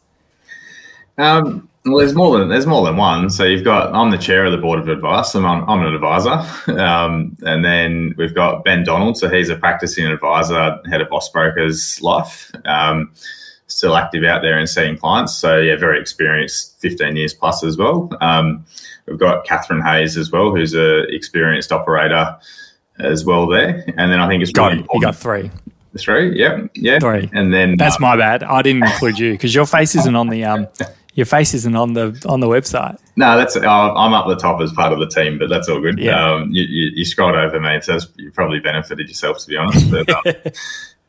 Um, 1.18 1.68
well, 1.86 1.98
there's 1.98 2.16
more 2.16 2.38
than 2.38 2.50
there's 2.50 2.66
more 2.66 2.86
than 2.86 2.98
one. 2.98 3.30
So 3.30 3.44
you've 3.44 3.64
got 3.64 3.94
I'm 3.94 4.10
the 4.10 4.18
chair 4.18 4.46
of 4.46 4.52
the 4.52 4.58
board 4.58 4.80
of 4.80 4.88
advice. 4.88 5.36
I'm 5.36 5.46
I'm 5.46 5.86
an 5.86 5.94
advisor, 5.94 6.42
um, 6.80 7.38
and 7.44 7.64
then 7.64 8.16
we've 8.18 8.34
got 8.34 8.64
Ben 8.64 8.84
Donald. 8.84 9.18
So 9.18 9.30
he's 9.30 9.50
a 9.50 9.56
practicing 9.56 10.06
advisor, 10.06 10.80
head 10.90 11.02
of 11.02 11.10
Austbrokers 11.10 12.02
Life. 12.02 12.52
Um, 12.66 13.14
still 13.68 13.98
active 13.98 14.24
out 14.24 14.42
there 14.42 14.58
and 14.58 14.70
seeing 14.70 14.98
clients. 14.98 15.36
So 15.36 15.58
yeah, 15.58 15.76
very 15.76 16.00
experienced, 16.00 16.80
15 16.80 17.16
years 17.16 17.34
plus 17.34 17.64
as 17.64 17.78
well. 17.78 18.10
Um, 18.22 18.66
we've 19.08 19.20
got 19.20 19.46
Catherine 19.46 19.82
Hayes 19.82 20.18
as 20.18 20.32
well, 20.32 20.52
who's 20.52 20.74
a 20.76 21.04
experienced 21.14 21.72
operator 21.72 22.38
as 23.00 23.26
well 23.26 23.48
there. 23.48 23.84
And 23.98 24.12
then 24.12 24.20
I 24.20 24.28
think 24.28 24.44
it's 24.44 24.52
got 24.52 24.72
really 24.72 24.88
you 24.94 25.02
got 25.02 25.16
three. 25.16 25.52
Three, 25.98 26.38
yeah, 26.38 26.68
yeah. 26.74 27.00
Three. 27.00 27.30
And 27.34 27.54
then 27.54 27.78
that's 27.78 27.96
uh, 27.96 28.00
my 28.02 28.18
bad. 28.18 28.44
I 28.44 28.62
didn't 28.62 28.84
include 28.84 29.18
you 29.18 29.32
because 29.32 29.56
your 29.56 29.66
face 29.66 29.96
isn't 29.96 30.16
on 30.16 30.28
the 30.28 30.44
um, 30.44 30.68
your 31.16 31.26
face 31.26 31.54
isn't 31.54 31.76
on 31.76 31.94
the 31.94 32.24
on 32.28 32.40
the 32.42 32.48
website. 32.48 33.00
No, 33.16 33.38
that's 33.38 33.56
uh, 33.56 33.94
I'm 33.94 34.14
up 34.14 34.28
the 34.28 34.36
top 34.36 34.62
as 34.62 34.72
part 34.74 34.94
of 34.94 35.00
the 35.00 35.08
team, 35.08 35.40
but 35.40 35.50
that's 35.50 35.68
all 35.68 35.82
good. 35.82 35.98
Yeah. 35.98 36.34
Um, 36.34 36.50
you, 36.52 36.64
you, 36.64 36.92
you 36.98 37.06
scrolled 37.06 37.36
over 37.36 37.60
me, 37.60 37.82
so 37.82 37.98
you 38.18 38.32
probably 38.32 38.60
benefited 38.60 39.08
yourself 39.08 39.40
to 39.40 39.48
be 39.48 39.58
honest. 39.58 39.90
But, 39.90 40.10
um, 40.10 40.24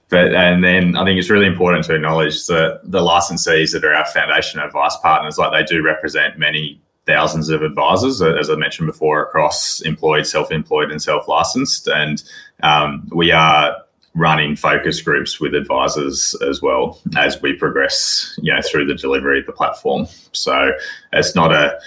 But 0.09 0.35
and 0.35 0.63
then 0.63 0.97
I 0.97 1.05
think 1.05 1.19
it's 1.19 1.31
really 1.31 1.47
important 1.47 1.85
to 1.87 1.95
acknowledge 1.95 2.47
that 2.47 2.81
the 2.85 3.01
licensees 3.01 3.73
that 3.73 3.85
are 3.85 3.93
our 3.93 4.05
foundation 4.05 4.61
advice 4.61 4.97
partners, 5.03 5.37
like 5.37 5.51
they 5.51 5.65
do 5.65 5.83
represent 5.83 6.39
many 6.39 6.81
thousands 7.07 7.49
of 7.49 7.63
advisors, 7.63 8.23
as 8.23 8.51
I 8.51 8.55
mentioned 8.55 8.87
before, 8.87 9.23
across 9.23 9.81
employed, 9.81 10.27
self-employed, 10.27 10.91
and 10.91 11.03
self-licensed. 11.03 11.89
And 11.89 12.23
um, 12.63 13.09
we 13.13 13.33
are 13.33 13.77
running 14.17 14.57
focus 14.57 15.01
groups 15.01 15.41
with 15.41 15.55
advisors 15.55 16.35
as 16.49 16.63
well 16.63 16.99
as 17.17 17.41
we 17.43 17.53
progress, 17.53 18.35
you 18.43 18.53
know, 18.53 18.61
through 18.63 18.87
the 18.87 18.95
delivery 18.95 19.41
of 19.41 19.47
the 19.47 19.53
platform. 19.53 20.07
So 20.33 20.73
it's 21.13 21.35
not 21.35 21.53
a 21.53 21.79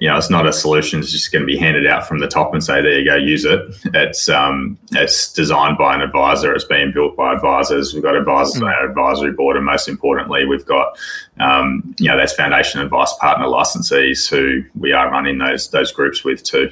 you 0.00 0.08
know, 0.08 0.16
it's 0.16 0.30
not 0.30 0.46
a 0.46 0.52
solution 0.52 1.00
that's 1.00 1.12
just 1.12 1.30
going 1.30 1.42
to 1.42 1.46
be 1.46 1.56
handed 1.56 1.86
out 1.86 2.06
from 2.06 2.18
the 2.18 2.26
top 2.26 2.52
and 2.52 2.64
say, 2.64 2.82
there 2.82 2.98
you 2.98 3.04
go, 3.04 3.14
use 3.14 3.44
it. 3.44 3.60
It's 3.94 4.28
um, 4.28 4.76
it's 4.90 5.32
designed 5.32 5.78
by 5.78 5.94
an 5.94 6.00
advisor. 6.00 6.52
It's 6.52 6.64
being 6.64 6.90
built 6.92 7.16
by 7.16 7.32
advisors. 7.32 7.94
We've 7.94 8.02
got 8.02 8.16
advisors 8.16 8.54
mm-hmm. 8.54 8.64
on 8.64 8.72
our 8.72 8.88
advisory 8.88 9.30
board, 9.30 9.56
and 9.56 9.64
most 9.64 9.86
importantly, 9.86 10.46
we've 10.46 10.66
got 10.66 10.98
um, 11.38 11.94
you 11.98 12.08
know, 12.08 12.16
those 12.16 12.32
foundation 12.32 12.80
advice 12.80 13.14
partner 13.20 13.46
licensees 13.46 14.28
who 14.28 14.64
we 14.74 14.92
are 14.92 15.10
running 15.10 15.38
those 15.38 15.70
those 15.70 15.92
groups 15.92 16.24
with 16.24 16.42
too. 16.42 16.70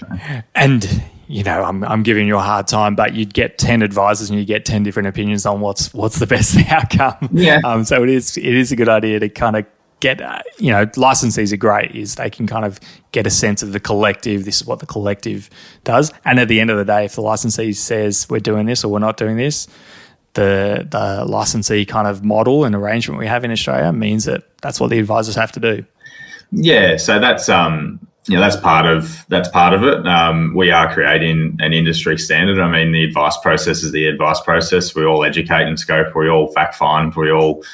And 0.57 1.03
you 1.33 1.43
know, 1.43 1.65
I'm, 1.65 1.83
I'm 1.85 2.03
giving 2.03 2.27
you 2.27 2.37
a 2.37 2.43
hard 2.43 2.69
time, 2.69 2.95
but 2.95 3.15
you'd 3.15 3.33
get 3.33 3.57
10 3.57 3.81
advisors 3.81 4.29
and 4.29 4.39
you 4.39 4.45
get 4.45 4.67
10 4.67 4.83
different 4.83 5.09
opinions 5.09 5.47
on 5.47 5.61
what's 5.61 5.93
what's 5.95 6.19
the 6.19 6.27
best 6.35 6.57
outcome. 6.71 7.31
Yeah. 7.33 7.61
Um, 7.65 7.85
so 7.85 8.03
it 8.03 8.11
is 8.11 8.37
it 8.37 8.55
is 8.55 8.71
a 8.71 8.77
good 8.77 8.89
idea 8.89 9.19
to 9.19 9.29
kind 9.31 9.57
of 9.57 9.65
get, 10.01 10.21
uh, 10.21 10.43
you 10.59 10.71
know, 10.71 10.85
licensees 10.87 11.53
are 11.53 11.57
great 11.57 11.95
is 11.95 12.17
they 12.17 12.29
can 12.29 12.47
kind 12.47 12.67
of 12.67 12.79
get 13.13 13.27
a 13.27 13.31
sense 13.31 13.63
of 13.63 13.73
the 13.73 13.81
collective. 13.81 14.45
This 14.45 14.61
is 14.61 14.67
what 14.67 14.81
the 14.81 14.87
collective 14.87 15.49
does. 15.85 16.13
And 16.25 16.39
at 16.39 16.49
the 16.49 16.61
end 16.61 16.71
of 16.71 16.77
the 16.77 16.85
day, 16.85 17.07
if 17.07 17.15
the 17.15 17.23
licensee 17.23 17.73
says 17.73 18.27
we're 18.29 18.41
doing 18.41 18.67
this 18.67 18.85
or 18.85 18.93
we're 18.93 18.99
not 18.99 19.17
doing 19.17 19.39
this, 19.39 19.69
the 20.35 20.87
the 20.91 21.25
licensee 21.25 21.87
kind 21.87 22.09
of 22.09 22.23
model 22.23 22.65
and 22.65 22.75
arrangement 22.75 23.19
we 23.19 23.27
have 23.27 23.43
in 23.43 23.51
Australia 23.51 23.91
means 23.93 24.25
that 24.25 24.45
that's 24.61 24.81
what 24.81 24.91
the 24.91 24.99
advisors 24.99 25.35
have 25.35 25.53
to 25.53 25.61
do. 25.61 25.85
Yeah, 26.51 26.99
so 26.99 27.19
that's 27.19 27.49
um, 27.49 28.07
know, 28.29 28.41
that's 28.41 28.57
part 28.57 28.87
of 28.87 29.25
that's 29.29 29.49
part 29.49 29.75
of 29.75 29.83
it. 29.83 30.07
Um, 30.07 30.55
we 30.55 30.71
are 30.71 30.93
creating 30.93 31.57
an 31.61 31.73
industry 31.73 32.17
standard. 32.17 32.61
I 32.61 32.71
mean, 32.71 32.93
the 32.93 33.03
advice 33.05 33.37
process 33.39 33.83
is 33.83 33.91
the 33.91 34.07
advice 34.07 34.41
process. 34.41 34.95
We 34.95 35.05
all 35.05 35.25
educate 35.25 35.67
and 35.67 35.79
scope. 35.79 36.15
We 36.15 36.29
all 36.29 36.53
fact 36.53 36.77
find. 36.77 37.13
We 37.15 37.33
all 37.33 37.65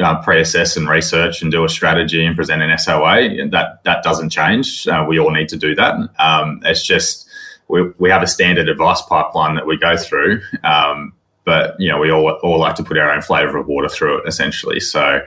uh, 0.00 0.22
pre-assess 0.22 0.76
and 0.76 0.88
research 0.88 1.42
and 1.42 1.50
do 1.50 1.64
a 1.64 1.68
strategy 1.68 2.24
and 2.24 2.36
present 2.36 2.62
an 2.62 2.78
SOA. 2.78 3.48
That 3.50 3.82
that 3.82 4.04
doesn't 4.04 4.30
change. 4.30 4.86
Uh, 4.86 5.04
we 5.08 5.18
all 5.18 5.30
need 5.30 5.48
to 5.48 5.56
do 5.56 5.74
that. 5.74 5.94
Um, 6.18 6.60
it's 6.64 6.86
just 6.86 7.28
we, 7.68 7.90
we 7.98 8.08
have 8.10 8.22
a 8.22 8.28
standard 8.28 8.68
advice 8.68 9.02
pipeline 9.02 9.56
that 9.56 9.66
we 9.66 9.76
go 9.76 9.96
through. 9.96 10.40
Um, 10.62 11.12
but 11.44 11.78
you 11.80 11.88
know, 11.88 11.98
we 11.98 12.10
all 12.10 12.28
all 12.42 12.58
like 12.58 12.74
to 12.76 12.82
put 12.82 12.98
our 12.98 13.10
own 13.10 13.22
flavour 13.22 13.56
of 13.56 13.66
water 13.66 13.88
through 13.88 14.18
it, 14.18 14.28
essentially. 14.28 14.80
So, 14.80 15.20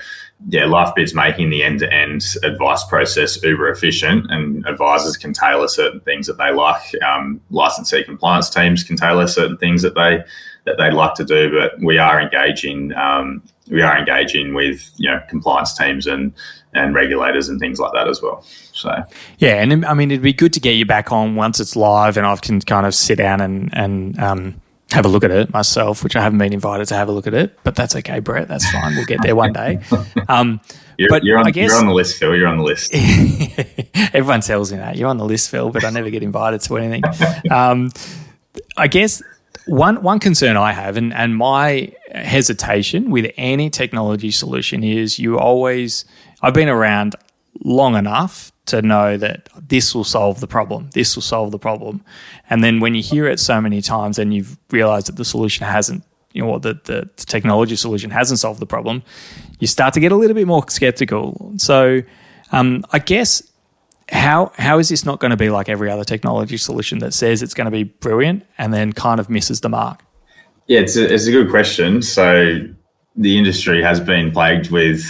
yeah, 0.47 0.62
LifeBid's 0.62 1.13
making 1.13 1.49
the 1.49 1.63
end-to-end 1.63 2.23
advice 2.43 2.84
process 2.86 3.41
uber 3.43 3.69
efficient, 3.69 4.32
and 4.32 4.65
advisors 4.65 5.17
can 5.17 5.34
tailor 5.34 5.67
certain 5.67 5.99
things 6.02 6.28
that 6.28 6.38
they 6.38 6.52
like. 6.52 6.82
Um, 7.04 7.41
licensee 7.52 8.04
compliance 8.04 8.49
teams 8.49 8.84
can 8.84 8.95
tailor 8.95 9.28
certain 9.28 9.58
things 9.58 9.82
that 9.82 9.95
they 9.95 10.23
that 10.65 10.78
they'd 10.78 10.93
like 10.93 11.15
to 11.15 11.25
do, 11.25 11.52
but 11.52 11.80
we 11.84 11.97
are 11.97 12.21
engaging 12.21 12.93
um, 12.93 13.43
we 13.69 13.82
are 13.82 13.97
engaging 13.97 14.54
with 14.54 14.91
you 14.97 15.10
know 15.10 15.21
compliance 15.30 15.78
teams 15.78 16.08
and 16.08 16.34
and 16.73 16.95
regulators 16.95 17.49
and 17.49 17.60
things 17.60 17.80
like 17.80 17.91
that 17.93 18.08
as 18.08 18.21
well. 18.21 18.41
So 18.71 19.04
yeah, 19.39 19.62
and 19.62 19.86
I 19.86 19.93
mean 19.93 20.10
it'd 20.10 20.23
be 20.23 20.34
good 20.34 20.54
to 20.54 20.62
get 20.62 20.73
you 20.73 20.86
back 20.86 21.12
on 21.12 21.36
once 21.36 21.60
it's 21.60 21.75
live, 21.75 22.15
and 22.15 22.25
I 22.25 22.34
can 22.38 22.62
kind 22.62 22.86
of 22.86 22.95
sit 22.95 23.17
down 23.17 23.41
and 23.41 23.69
and 23.73 24.17
um, 24.19 24.62
have 24.91 25.06
a 25.06 25.08
look 25.08 25.23
at 25.23 25.32
it 25.32 25.54
myself, 25.54 26.04
which 26.04 26.15
I 26.15 26.21
haven't 26.21 26.39
been 26.39 26.54
invited 26.54 26.88
to 26.88 26.95
have 26.95 27.10
a 27.10 27.12
look 27.12 27.28
at 27.28 27.34
it, 27.34 27.58
but 27.63 27.75
that's 27.75 27.95
okay, 27.97 28.19
Brett. 28.19 28.47
That's 28.47 28.69
fine. 28.71 28.95
We'll 28.95 29.06
get 29.06 29.21
there 29.21 29.36
one 29.36 29.54
day. 29.54 29.80
Um, 30.28 30.62
you're, 30.97 31.10
but 31.10 31.23
you're 31.23 31.39
on, 31.39 31.47
I 31.47 31.52
guess, 31.52 31.71
you're 31.71 31.80
on 31.80 31.88
the 31.88 31.93
list, 31.93 32.17
Phil. 32.17 32.36
You're 32.36 32.47
on 32.47 32.58
the 32.58 32.63
list. 32.63 32.93
everyone 34.13 34.41
tells 34.41 34.71
me 34.71 34.78
that 34.78 34.95
you're 34.95 35.10
on 35.10 35.17
the 35.17 35.25
list, 35.25 35.49
Phil, 35.49 35.71
but 35.71 35.84
I 35.84 35.89
never 35.89 36.10
get 36.10 36.21
invited 36.21 36.62
to 36.62 36.78
anything. 36.78 37.04
Um, 37.49 37.89
I 38.78 38.88
guess 38.88 39.23
one 39.65 40.04
one 40.04 40.19
concern 40.19 40.58
I 40.58 40.73
have, 40.73 40.97
and, 40.97 41.13
and 41.13 41.36
my 41.36 41.93
hesitation 42.13 43.12
with 43.12 43.32
any 43.38 43.69
technology 43.69 44.30
solution 44.30 44.84
is 44.84 45.17
you 45.19 45.39
always 45.39 46.06
I've 46.41 46.54
been 46.54 46.69
around 46.69 47.15
long 47.63 47.95
enough 47.95 48.52
to 48.69 48.82
know 48.82 49.17
that 49.17 49.49
this 49.67 49.93
will 49.93 50.03
solve 50.03 50.39
the 50.39 50.47
problem. 50.47 50.89
This 50.93 51.15
will 51.15 51.21
solve 51.21 51.51
the 51.51 51.60
problem. 51.60 52.03
And 52.49 52.63
then 52.63 52.79
when 52.79 52.95
you 52.95 53.03
hear 53.03 53.27
it 53.27 53.39
so 53.39 53.62
many 53.62 53.82
times 53.82 54.19
and 54.19 54.34
you've 54.34 54.58
realized 54.71 55.08
that 55.08 55.17
the 55.17 55.25
solution 55.25 55.65
hasn't, 55.65 56.03
you 56.34 56.43
know, 56.43 56.60
the, 56.60 56.79
the 56.86 57.10
technology 57.15 57.75
solution 57.75 58.12
hasn't 58.12 58.39
solved 58.39 58.60
the 58.60 58.65
problem, 58.65 59.03
you 59.60 59.67
start 59.67 59.93
to 59.93 59.99
get 59.99 60.12
a 60.12 60.15
little 60.15 60.36
bit 60.36 60.47
more 60.47 60.63
skeptical. 60.69 61.53
So 61.58 62.01
um, 62.51 62.84
I 62.91 62.99
guess 62.99 63.43
how 64.12 64.51
how 64.58 64.79
is 64.79 64.89
this 64.89 65.05
not 65.05 65.19
going 65.19 65.32
to 65.32 65.38
be 65.38 65.49
like 65.49 65.69
every 65.69 65.89
other 65.89 66.03
technology 66.03 66.58
solution 66.58 66.99
that 66.99 67.13
says 67.13 67.43
it's 67.43 67.53
going 67.53 67.65
to 67.65 67.71
be 67.71 67.84
brilliant 67.84 68.45
and 68.58 68.73
then 68.73 68.93
kind 68.93 69.19
of 69.19 69.29
misses 69.29 69.62
the 69.62 69.69
mark? 69.69 70.03
Yeah, 70.67 70.82
it's 70.82 70.95
a, 70.95 71.13
it's 71.13 71.27
a 71.27 71.32
good 71.32 71.49
question. 71.49 72.01
So 72.01 72.60
the 73.15 73.38
industry 73.38 73.82
has 73.84 73.99
been 73.99 74.32
plagued 74.32 74.71
with 74.71 75.03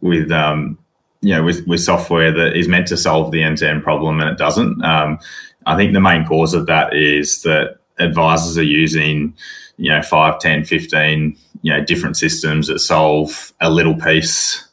with 0.00 0.30
um, 0.30 0.78
you 1.24 1.34
know 1.34 1.42
with, 1.42 1.66
with 1.66 1.80
software 1.80 2.30
that 2.32 2.56
is 2.56 2.68
meant 2.68 2.86
to 2.88 2.96
solve 2.96 3.32
the 3.32 3.42
end 3.42 3.58
to 3.58 3.68
end 3.68 3.82
problem 3.82 4.20
and 4.20 4.30
it 4.30 4.38
doesn't. 4.38 4.84
Um, 4.84 5.18
I 5.66 5.76
think 5.76 5.92
the 5.92 6.00
main 6.00 6.26
cause 6.26 6.52
of 6.52 6.66
that 6.66 6.94
is 6.94 7.42
that 7.42 7.78
advisors 7.98 8.58
are 8.58 8.62
using 8.62 9.34
you 9.76 9.90
know 9.90 10.02
5 10.02 10.38
10 10.38 10.64
15 10.64 11.36
you 11.62 11.72
know 11.72 11.82
different 11.84 12.16
systems 12.16 12.68
that 12.68 12.78
solve 12.78 13.52
a 13.60 13.70
little 13.70 13.94
piece 13.94 14.68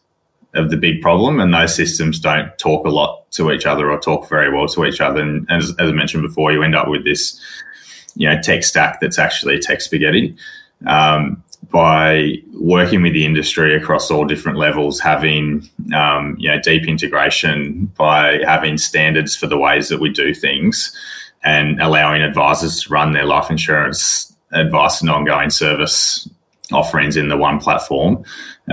of 0.53 0.69
the 0.69 0.77
big 0.77 1.01
problem, 1.01 1.39
and 1.39 1.53
those 1.53 1.73
systems 1.73 2.19
don't 2.19 2.57
talk 2.57 2.85
a 2.85 2.89
lot 2.89 3.29
to 3.31 3.51
each 3.51 3.65
other 3.65 3.89
or 3.89 3.99
talk 3.99 4.27
very 4.27 4.53
well 4.53 4.67
to 4.67 4.85
each 4.85 4.99
other. 4.99 5.21
And 5.21 5.49
as, 5.49 5.73
as 5.79 5.89
I 5.89 5.93
mentioned 5.93 6.23
before, 6.23 6.51
you 6.51 6.61
end 6.63 6.75
up 6.75 6.89
with 6.89 7.05
this, 7.05 7.39
you 8.15 8.27
know, 8.27 8.41
tech 8.41 8.63
stack 8.63 8.99
that's 8.99 9.17
actually 9.17 9.59
tech 9.59 9.79
spaghetti. 9.79 10.35
Um, 10.85 11.41
by 11.71 12.35
working 12.53 13.01
with 13.01 13.13
the 13.13 13.25
industry 13.25 13.75
across 13.75 14.11
all 14.11 14.25
different 14.25 14.57
levels, 14.57 14.99
having 14.99 15.67
um, 15.95 16.35
you 16.37 16.49
know 16.49 16.59
deep 16.59 16.87
integration, 16.87 17.85
by 17.97 18.39
having 18.45 18.77
standards 18.77 19.35
for 19.35 19.47
the 19.47 19.57
ways 19.57 19.89
that 19.89 19.99
we 19.99 20.09
do 20.09 20.33
things, 20.33 20.95
and 21.43 21.81
allowing 21.81 22.21
advisors 22.21 22.83
to 22.83 22.89
run 22.89 23.13
their 23.13 23.25
life 23.25 23.49
insurance 23.49 24.31
advice 24.53 25.01
and 25.01 25.09
ongoing 25.09 25.49
service 25.49 26.29
offerings 26.73 27.17
in 27.17 27.27
the 27.27 27.37
one 27.37 27.59
platform 27.59 28.23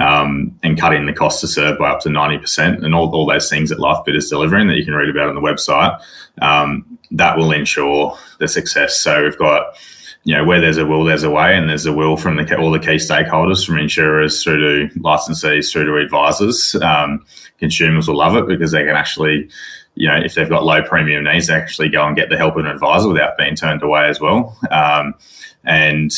um, 0.00 0.56
and 0.62 0.78
cutting 0.78 1.06
the 1.06 1.12
cost 1.12 1.40
to 1.40 1.48
serve 1.48 1.78
by 1.78 1.90
up 1.90 2.00
to 2.00 2.08
90% 2.08 2.84
and 2.84 2.94
all, 2.94 3.10
all 3.14 3.26
those 3.26 3.48
things 3.48 3.70
that 3.70 3.78
LifeBid 3.78 4.16
is 4.16 4.28
delivering 4.28 4.68
that 4.68 4.76
you 4.76 4.84
can 4.84 4.94
read 4.94 5.08
about 5.08 5.28
on 5.28 5.34
the 5.34 5.40
website, 5.40 5.98
um, 6.40 6.98
that 7.10 7.36
will 7.36 7.52
ensure 7.52 8.16
the 8.38 8.48
success. 8.48 8.98
So 9.00 9.24
we've 9.24 9.38
got, 9.38 9.76
you 10.24 10.34
know, 10.34 10.44
where 10.44 10.60
there's 10.60 10.76
a 10.76 10.84
will, 10.84 11.04
there's 11.04 11.22
a 11.22 11.30
way, 11.30 11.56
and 11.56 11.68
there's 11.68 11.86
a 11.86 11.92
will 11.92 12.16
from 12.16 12.36
the, 12.36 12.58
all 12.58 12.70
the 12.70 12.78
key 12.78 12.96
stakeholders, 12.96 13.64
from 13.64 13.78
insurers 13.78 14.42
through 14.42 14.88
to 14.88 15.00
licensees 15.00 15.72
through 15.72 15.86
to 15.86 15.96
advisors. 15.96 16.74
Um, 16.82 17.24
consumers 17.58 18.08
will 18.08 18.16
love 18.16 18.36
it 18.36 18.46
because 18.46 18.72
they 18.72 18.84
can 18.84 18.96
actually, 18.96 19.48
you 19.94 20.08
know, 20.08 20.16
if 20.16 20.34
they've 20.34 20.48
got 20.48 20.64
low 20.64 20.82
premium 20.82 21.24
needs, 21.24 21.46
they 21.46 21.54
actually 21.54 21.88
go 21.88 22.06
and 22.06 22.16
get 22.16 22.28
the 22.28 22.36
help 22.36 22.56
of 22.56 22.64
an 22.64 22.70
advisor 22.70 23.08
without 23.08 23.38
being 23.38 23.54
turned 23.54 23.82
away 23.82 24.08
as 24.08 24.20
well. 24.20 24.56
Um, 24.70 25.14
and 25.64 26.12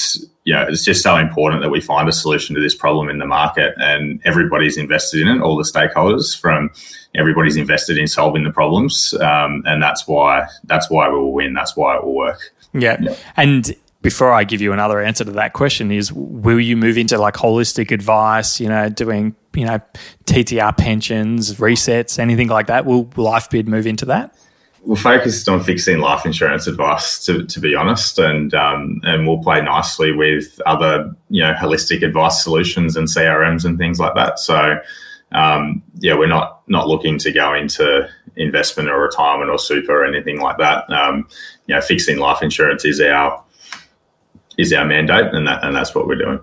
you 0.44 0.54
know, 0.54 0.66
it's 0.68 0.84
just 0.84 1.02
so 1.02 1.16
important 1.16 1.62
that 1.62 1.68
we 1.68 1.80
find 1.80 2.08
a 2.08 2.12
solution 2.12 2.54
to 2.54 2.60
this 2.60 2.74
problem 2.74 3.08
in 3.08 3.18
the 3.18 3.26
market, 3.26 3.74
and 3.76 4.20
everybody's 4.24 4.76
invested 4.76 5.20
in 5.20 5.28
it. 5.28 5.40
All 5.40 5.56
the 5.56 5.64
stakeholders 5.64 6.38
from 6.38 6.70
everybody's 7.14 7.56
invested 7.56 7.98
in 7.98 8.06
solving 8.06 8.44
the 8.44 8.50
problems, 8.50 9.14
um, 9.20 9.62
and 9.66 9.82
that's 9.82 10.08
why 10.08 10.46
that's 10.64 10.90
why 10.90 11.08
we 11.08 11.16
will 11.16 11.32
win. 11.32 11.52
That's 11.52 11.76
why 11.76 11.96
it 11.96 12.04
will 12.04 12.14
work. 12.14 12.52
Yeah, 12.72 12.96
yeah. 13.00 13.14
and 13.36 13.76
before 14.02 14.32
I 14.32 14.44
give 14.44 14.60
you 14.60 14.72
another 14.72 15.00
answer 15.00 15.24
to 15.24 15.30
that 15.32 15.52
question 15.52 15.90
is 15.90 16.12
will 16.12 16.60
you 16.60 16.76
move 16.76 16.96
into 16.96 17.18
like 17.18 17.34
holistic 17.34 17.90
advice, 17.90 18.58
you 18.60 18.68
know, 18.68 18.88
doing, 18.88 19.34
you 19.54 19.66
know, 19.66 19.78
TTR 20.24 20.76
pensions, 20.76 21.54
resets, 21.56 22.18
anything 22.18 22.48
like 22.48 22.66
that? 22.68 22.86
Will 22.86 23.06
LifeBid 23.06 23.66
move 23.66 23.86
into 23.86 24.06
that? 24.06 24.34
We're 24.82 24.96
focused 24.96 25.46
on 25.46 25.62
fixing 25.62 25.98
life 25.98 26.24
insurance 26.24 26.66
advice, 26.66 27.22
to, 27.26 27.44
to 27.44 27.60
be 27.60 27.74
honest, 27.74 28.18
and 28.18 28.54
um, 28.54 29.02
and 29.02 29.26
we'll 29.26 29.42
play 29.42 29.60
nicely 29.60 30.10
with 30.12 30.58
other 30.64 31.14
you 31.28 31.42
know 31.42 31.52
holistic 31.52 32.02
advice 32.02 32.42
solutions 32.42 32.96
and 32.96 33.06
CRMs 33.06 33.66
and 33.66 33.76
things 33.76 34.00
like 34.00 34.14
that. 34.14 34.38
So 34.38 34.80
um, 35.32 35.82
yeah, 35.98 36.14
we're 36.14 36.28
not 36.28 36.62
not 36.66 36.88
looking 36.88 37.18
to 37.18 37.30
go 37.30 37.52
into 37.52 38.08
investment 38.36 38.88
or 38.88 38.98
retirement 39.02 39.50
or 39.50 39.58
super 39.58 40.02
or 40.02 40.06
anything 40.06 40.40
like 40.40 40.56
that. 40.56 40.90
Um, 40.90 41.28
you 41.66 41.74
know, 41.74 41.82
fixing 41.82 42.18
life 42.18 42.42
insurance 42.42 42.86
is 42.86 43.02
our 43.02 43.44
is 44.60 44.72
our 44.72 44.84
mandate, 44.84 45.32
and 45.32 45.46
that 45.46 45.64
and 45.64 45.74
that's 45.74 45.94
what 45.94 46.06
we're 46.06 46.16
doing. 46.16 46.40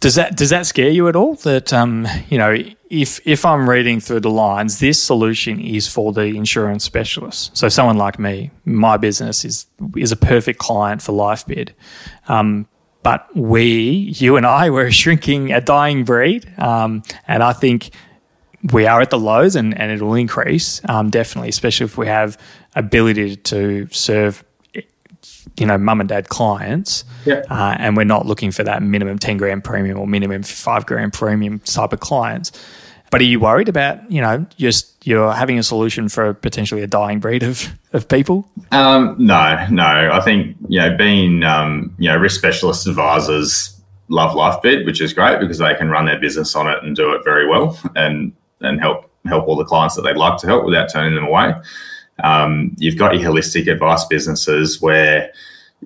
Does 0.00 0.14
that 0.14 0.36
does 0.36 0.50
that 0.50 0.66
scare 0.66 0.90
you 0.90 1.08
at 1.08 1.16
all? 1.16 1.34
That 1.36 1.72
um, 1.72 2.06
you 2.28 2.38
know, 2.38 2.56
if 2.88 3.20
if 3.26 3.44
I'm 3.44 3.68
reading 3.68 4.00
through 4.00 4.20
the 4.20 4.30
lines, 4.30 4.78
this 4.78 5.02
solution 5.02 5.60
is 5.60 5.88
for 5.88 6.12
the 6.12 6.26
insurance 6.26 6.84
specialist. 6.84 7.56
So 7.56 7.68
someone 7.68 7.96
like 7.96 8.18
me, 8.18 8.50
my 8.64 8.96
business 8.96 9.44
is 9.44 9.66
is 9.96 10.12
a 10.12 10.16
perfect 10.16 10.58
client 10.58 11.02
for 11.02 11.12
LifeBid. 11.12 11.70
Um, 12.28 12.66
but 13.02 13.34
we, 13.34 14.12
you 14.18 14.36
and 14.36 14.46
I, 14.46 14.70
we're 14.76 14.90
shrinking 14.90 15.52
a 15.52 15.60
dying 15.60 16.04
breed, 16.04 16.50
um, 16.58 17.02
and 17.26 17.42
I 17.42 17.52
think 17.52 17.90
we 18.72 18.86
are 18.86 19.00
at 19.00 19.10
the 19.10 19.18
lows, 19.18 19.56
and, 19.56 19.78
and 19.78 19.90
it 19.90 20.02
will 20.02 20.14
increase 20.14 20.82
um, 20.88 21.10
definitely, 21.10 21.48
especially 21.48 21.86
if 21.86 21.96
we 21.96 22.06
have 22.06 22.38
ability 22.74 23.36
to 23.36 23.88
serve 23.90 24.44
you 25.60 25.66
know, 25.66 25.76
mum 25.76 26.00
and 26.00 26.08
dad 26.08 26.28
clients, 26.30 27.04
yeah. 27.26 27.42
uh, 27.50 27.76
and 27.78 27.96
we're 27.96 28.04
not 28.04 28.26
looking 28.26 28.50
for 28.50 28.64
that 28.64 28.82
minimum 28.82 29.18
10 29.18 29.36
grand 29.36 29.62
premium 29.62 29.98
or 29.98 30.06
minimum 30.06 30.42
five 30.42 30.86
grand 30.86 31.12
premium 31.12 31.58
type 31.60 31.92
of 31.92 32.00
clients. 32.00 32.50
But 33.10 33.20
are 33.20 33.24
you 33.24 33.40
worried 33.40 33.68
about, 33.68 34.10
you 34.10 34.22
know, 34.22 34.46
just 34.56 35.06
you're 35.06 35.32
having 35.32 35.58
a 35.58 35.62
solution 35.62 36.08
for 36.08 36.32
potentially 36.32 36.82
a 36.82 36.86
dying 36.86 37.18
breed 37.18 37.42
of, 37.42 37.68
of 37.92 38.08
people? 38.08 38.48
Um, 38.70 39.16
no, 39.18 39.66
no. 39.70 40.10
I 40.12 40.20
think, 40.20 40.56
you 40.68 40.78
know, 40.78 40.96
being, 40.96 41.42
um, 41.42 41.94
you 41.98 42.08
know, 42.08 42.16
risk 42.16 42.38
specialist 42.38 42.86
advisors 42.86 43.76
love 44.08 44.32
LifeBid, 44.32 44.86
which 44.86 45.00
is 45.00 45.12
great 45.12 45.40
because 45.40 45.58
they 45.58 45.74
can 45.74 45.90
run 45.90 46.06
their 46.06 46.20
business 46.20 46.54
on 46.54 46.68
it 46.68 46.82
and 46.84 46.94
do 46.94 47.12
it 47.12 47.22
very 47.24 47.48
well 47.48 47.76
and, 47.96 48.32
and 48.60 48.80
help, 48.80 49.10
help 49.26 49.48
all 49.48 49.56
the 49.56 49.64
clients 49.64 49.96
that 49.96 50.02
they'd 50.02 50.16
like 50.16 50.38
to 50.38 50.46
help 50.46 50.64
without 50.64 50.88
turning 50.88 51.16
them 51.16 51.26
away. 51.26 51.52
Um, 52.22 52.74
you've 52.78 52.98
got 52.98 53.18
your 53.18 53.30
holistic 53.30 53.70
advice 53.70 54.04
businesses 54.04 54.80
where 54.80 55.32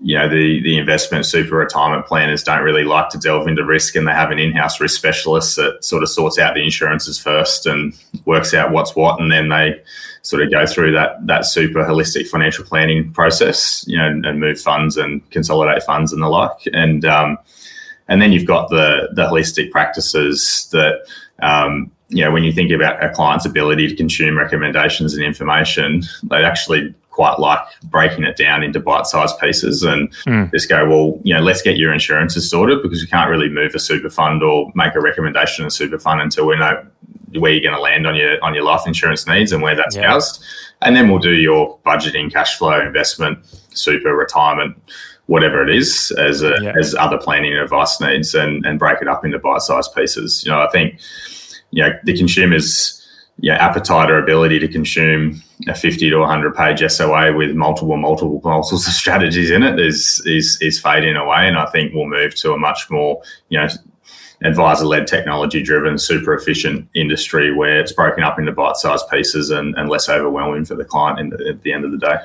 you 0.03 0.19
know 0.19 0.29
the 0.29 0.61
the 0.63 0.77
investment 0.77 1.25
super 1.25 1.57
retirement 1.57 2.05
planners 2.07 2.43
don't 2.43 2.65
really 2.65 2.83
like 2.83 3.09
to 3.11 3.19
delve 3.19 3.47
into 3.47 3.65
risk 3.65 3.95
and 3.95 4.09
they 4.09 4.13
have 4.13 4.33
an 4.33 4.41
in-house 4.41 4.81
risk 4.81 4.97
specialist 4.97 5.55
that 5.55 5.85
sort 5.85 6.03
of 6.03 6.09
sorts 6.09 6.37
out 6.37 6.55
the 6.55 6.65
insurances 6.65 7.17
first 7.17 7.65
and 7.65 7.95
works 8.25 8.53
out 8.53 8.73
what's 8.73 8.97
what 8.97 9.21
and 9.21 9.31
then 9.31 9.51
they 9.51 9.81
sort 10.25 10.43
of 10.43 10.51
go 10.51 10.67
through 10.67 10.91
that 10.91 11.25
that 11.27 11.45
super 11.45 11.85
holistic 11.85 12.27
financial 12.27 12.65
planning 12.65 13.13
process 13.13 13.85
you 13.87 13.97
know 13.97 14.07
and 14.07 14.41
move 14.41 14.59
funds 14.59 14.97
and 14.97 15.29
consolidate 15.31 15.83
funds 15.83 16.13
and 16.13 16.23
the 16.23 16.29
like. 16.29 16.67
And 16.73 17.05
um, 17.05 17.39
and 18.09 18.21
then 18.21 18.33
you've 18.33 18.47
got 18.47 18.71
the 18.71 19.11
the 19.13 19.27
holistic 19.27 19.71
practices 19.71 20.69
that 20.73 21.07
um, 21.43 21.91
you 22.09 22.25
know, 22.25 22.31
when 22.31 22.45
you 22.45 22.53
think 22.53 22.71
about 22.71 23.03
a 23.03 23.09
client's 23.11 23.47
ability 23.47 23.89
to 23.89 23.97
consume 23.97 24.37
recommendations 24.37 25.15
and 25.15 25.25
information, 25.25 26.03
they 26.25 26.45
actually 26.45 26.95
quite 27.11 27.39
like 27.39 27.61
breaking 27.85 28.25
it 28.25 28.37
down 28.37 28.63
into 28.63 28.81
bite-sized 28.81 29.39
pieces 29.39 29.85
and 29.85 30.11
mm. 30.25 30.51
just 30.51 30.69
go, 30.69 30.89
well, 30.89 31.21
you 31.23 31.33
know, 31.33 31.41
let's 31.41 31.63
get 31.63 31.77
your 31.77 31.93
insurances 31.93 32.51
sorted 32.51 32.83
because 32.83 33.01
we 33.01 33.07
can't 33.07 33.31
really 33.31 33.49
move 33.49 33.73
a 33.75 33.79
super 33.79 34.11
fund 34.11 34.43
or 34.43 34.73
make 34.75 34.95
a 34.97 35.01
recommendation 35.01 35.63
in 35.63 35.69
a 35.69 35.71
super 35.71 35.99
fund 35.99 36.21
until 36.21 36.47
we 36.47 36.59
know 36.59 36.85
where 37.39 37.53
you're 37.53 37.63
going 37.63 37.75
to 37.75 37.81
land 37.81 38.07
on 38.07 38.15
your 38.17 38.43
on 38.45 38.55
your 38.55 38.65
life 38.65 38.83
insurance 38.87 39.27
needs 39.27 39.53
and 39.53 39.63
where 39.63 39.77
that's 39.77 39.97
yeah. 39.97 40.11
housed. 40.11 40.45
And 40.83 40.97
then 40.97 41.09
we'll 41.09 41.21
do 41.21 41.35
your 41.35 41.79
budgeting, 41.87 42.33
cash 42.33 42.59
flow, 42.59 42.81
investment, 42.81 43.39
super, 43.75 44.15
retirement, 44.15 44.77
whatever 45.27 45.67
it 45.67 45.75
is, 45.75 46.13
as 46.19 46.43
a, 46.43 46.57
yeah. 46.61 46.75
as 46.79 46.95
other 46.95 47.17
planning 47.17 47.55
advice 47.55 48.01
needs, 48.01 48.35
and 48.35 48.67
and 48.67 48.79
break 48.79 49.01
it 49.01 49.09
up 49.09 49.25
into 49.25 49.39
bite-sized 49.39 49.95
pieces. 49.95 50.45
You 50.45 50.53
know, 50.53 50.61
I 50.61 50.69
think 50.71 51.01
you 51.75 51.83
know, 51.83 51.99
the 52.05 52.17
consumer's 52.17 53.01
you 53.39 53.51
know, 53.51 53.57
appetite 53.57 54.11
or 54.11 54.19
ability 54.23 54.61
to 54.61 54.69
consume 54.69 55.43
a 55.67 55.75
50 55.75 56.09
to 56.11 56.19
100 56.19 56.55
page 56.55 56.89
SOA 56.91 57.33
with 57.35 57.55
multiple, 57.57 57.97
multiple, 57.97 58.41
multiples 58.45 58.87
of 58.87 58.93
strategies 58.93 59.51
in 59.51 59.63
it 59.63 59.79
is, 59.79 60.23
is, 60.25 60.57
is 60.61 60.81
fading 60.81 61.17
away. 61.17 61.49
And 61.49 61.59
I 61.59 61.67
think 61.67 61.93
we'll 61.93 62.07
move 62.07 62.35
to 62.37 62.53
a 62.53 62.59
much 62.59 62.89
more, 62.91 63.23
you 63.49 63.59
know, 63.59 63.69
advisor 64.43 64.85
led, 64.85 65.07
technology 65.07 65.63
driven, 65.63 65.99
super 65.99 66.35
efficient 66.35 66.89
industry 66.95 67.53
where 67.53 67.81
it's 67.81 67.93
broken 67.93 68.23
up 68.23 68.39
into 68.39 68.53
bite 68.53 68.77
sized 68.77 69.09
pieces 69.11 69.51
and, 69.51 69.75
and 69.77 69.89
less 69.89 70.09
overwhelming 70.09 70.65
for 70.65 70.77
the 70.77 70.85
client 70.85 71.37
the, 71.37 71.49
at 71.49 71.63
the 71.63 71.73
end 71.73 71.85
of 71.85 71.91
the 71.91 71.99
day. 71.99 72.17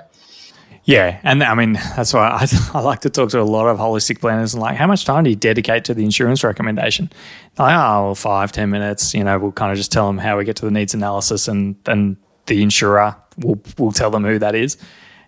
Yeah, 0.86 1.20
and 1.24 1.44
I 1.44 1.54
mean 1.56 1.74
that's 1.96 2.14
why 2.14 2.28
I, 2.30 2.48
I, 2.78 2.82
like 2.82 3.02
to 3.02 3.10
talk 3.10 3.30
to 3.30 3.42
a 3.42 3.44
lot 3.44 3.68
of 3.68 3.78
holistic 3.78 4.20
planners 4.20 4.54
and 4.54 4.62
like, 4.62 4.76
how 4.76 4.88
much 4.88 5.06
time 5.06 5.24
do 5.24 5.30
you 5.30 5.36
dedicate 5.36 5.86
to 5.86 5.94
the 5.94 6.04
insurance 6.04 6.44
recommendation? 6.44 7.12
Like, 7.58 7.76
oh, 7.76 8.06
well, 8.06 8.16
five, 8.16 8.52
ten 8.52 8.70
minutes. 8.70 9.14
You 9.14 9.24
know, 9.24 9.38
we'll 9.38 9.52
kind 9.52 9.72
of 9.72 9.78
just 9.78 9.92
tell 9.92 10.08
them 10.08 10.18
how 10.18 10.38
we 10.38 10.46
get 10.46 10.56
to 10.58 10.66
the 10.66 10.72
needs 10.72 10.94
analysis, 10.94 11.48
and 11.48 11.76
then 11.84 12.18
the 12.46 12.62
insurer 12.62 13.16
will 13.38 13.62
will 13.78 13.92
tell 13.92 14.10
them 14.10 14.24
who 14.24 14.40
that 14.40 14.56
is. 14.56 14.78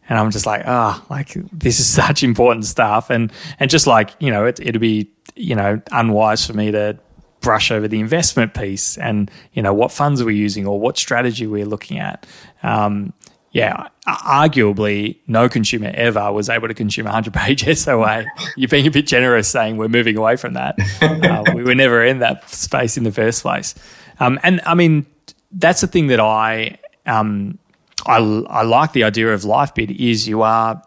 And 0.10 0.18
I'm 0.20 0.32
just 0.32 0.46
like, 0.46 0.64
ah, 0.66 1.02
oh, 1.02 1.06
like 1.10 1.38
this 1.52 1.80
is 1.80 1.88
such 2.02 2.24
important 2.24 2.66
stuff, 2.66 3.10
and 3.10 3.32
and 3.60 3.70
just 3.70 3.88
like 3.88 4.12
you 4.20 4.32
know, 4.32 4.46
it, 4.46 4.60
it'd 4.60 4.82
be 4.82 5.12
you 5.36 5.56
know 5.56 5.82
unwise 5.92 6.46
for 6.46 6.54
me 6.54 6.72
to 6.72 6.98
brush 7.42 7.72
over 7.72 7.88
the 7.88 8.00
investment 8.00 8.54
piece 8.54 8.98
and 9.00 9.32
you 9.54 9.64
know 9.64 9.74
what 9.74 9.92
funds 9.92 10.22
we're 10.22 10.28
we 10.28 10.36
using 10.36 10.68
or 10.68 10.80
what 10.80 10.98
strategy 10.98 11.48
we're 11.48 11.66
looking 11.66 11.98
at. 11.98 12.26
Um, 12.64 13.14
yeah, 13.52 13.90
arguably 14.08 15.18
no 15.28 15.50
consumer 15.50 15.92
ever 15.94 16.32
was 16.32 16.50
able 16.50 16.68
to 16.68 16.74
consume 16.74 17.06
a 17.06 17.10
100 17.10 17.34
page 17.36 17.78
SOA. 17.78 18.26
You're 18.56 18.70
being 18.70 18.88
a 18.88 18.92
bit 18.92 19.08
generous 19.08 19.48
saying 19.48 19.78
we're 19.78 19.90
moving 19.90 20.18
away 20.18 20.38
from 20.38 20.54
that. 20.54 20.76
Uh, 21.02 21.44
we 21.56 21.64
were 21.64 21.76
never 21.76 22.04
in 22.04 22.20
that 22.20 22.50
space 22.50 22.98
in 22.98 23.04
the 23.04 23.12
first 23.12 23.42
place. 23.42 23.76
Um, 24.20 24.40
and 24.44 24.62
I 24.66 24.76
mean, 24.76 25.06
that's 25.52 25.82
the 25.82 25.88
thing 25.88 26.08
that 26.08 26.20
I, 26.20 26.78
um, 27.06 27.58
I, 28.06 28.18
I 28.18 28.64
like 28.64 28.94
the 28.94 29.04
idea 29.04 29.34
of 29.34 29.42
LifeBid 29.42 30.00
is 30.00 30.28
you 30.28 30.44
are 30.44 30.82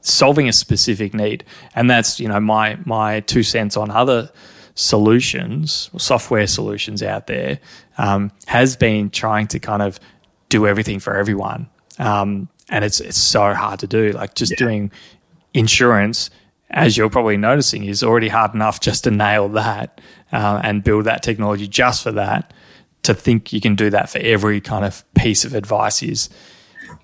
solving 0.00 0.48
a 0.48 0.52
specific 0.52 1.14
need. 1.14 1.44
And 1.74 1.88
that's, 1.88 2.18
you 2.18 2.26
know, 2.28 2.40
my, 2.40 2.76
my 2.84 3.20
two 3.20 3.44
cents 3.44 3.76
on 3.76 3.90
other 3.90 4.30
solutions, 4.74 5.90
software 5.96 6.46
solutions 6.46 7.02
out 7.02 7.28
there, 7.28 7.60
um, 7.98 8.32
has 8.46 8.76
been 8.76 9.10
trying 9.10 9.46
to 9.48 9.60
kind 9.60 9.82
of 9.82 10.00
do 10.52 10.66
everything 10.66 11.00
for 11.00 11.16
everyone. 11.16 11.66
Um, 11.98 12.48
and 12.68 12.84
it's 12.84 13.00
it's 13.00 13.18
so 13.18 13.54
hard 13.54 13.80
to 13.80 13.86
do. 13.86 14.12
Like 14.12 14.34
just 14.34 14.52
yeah. 14.52 14.66
doing 14.66 14.92
insurance, 15.52 16.30
as 16.70 16.96
you're 16.96 17.10
probably 17.10 17.36
noticing, 17.36 17.84
is 17.84 18.02
already 18.02 18.28
hard 18.28 18.54
enough 18.54 18.80
just 18.80 19.04
to 19.04 19.10
nail 19.10 19.48
that 19.50 20.00
uh, 20.30 20.60
and 20.62 20.84
build 20.84 21.04
that 21.04 21.22
technology 21.22 21.66
just 21.66 22.02
for 22.02 22.12
that. 22.12 22.52
To 23.02 23.14
think 23.14 23.52
you 23.52 23.60
can 23.60 23.74
do 23.74 23.90
that 23.90 24.10
for 24.10 24.18
every 24.18 24.60
kind 24.60 24.84
of 24.84 25.04
piece 25.14 25.44
of 25.44 25.54
advice 25.54 26.04
is. 26.04 26.30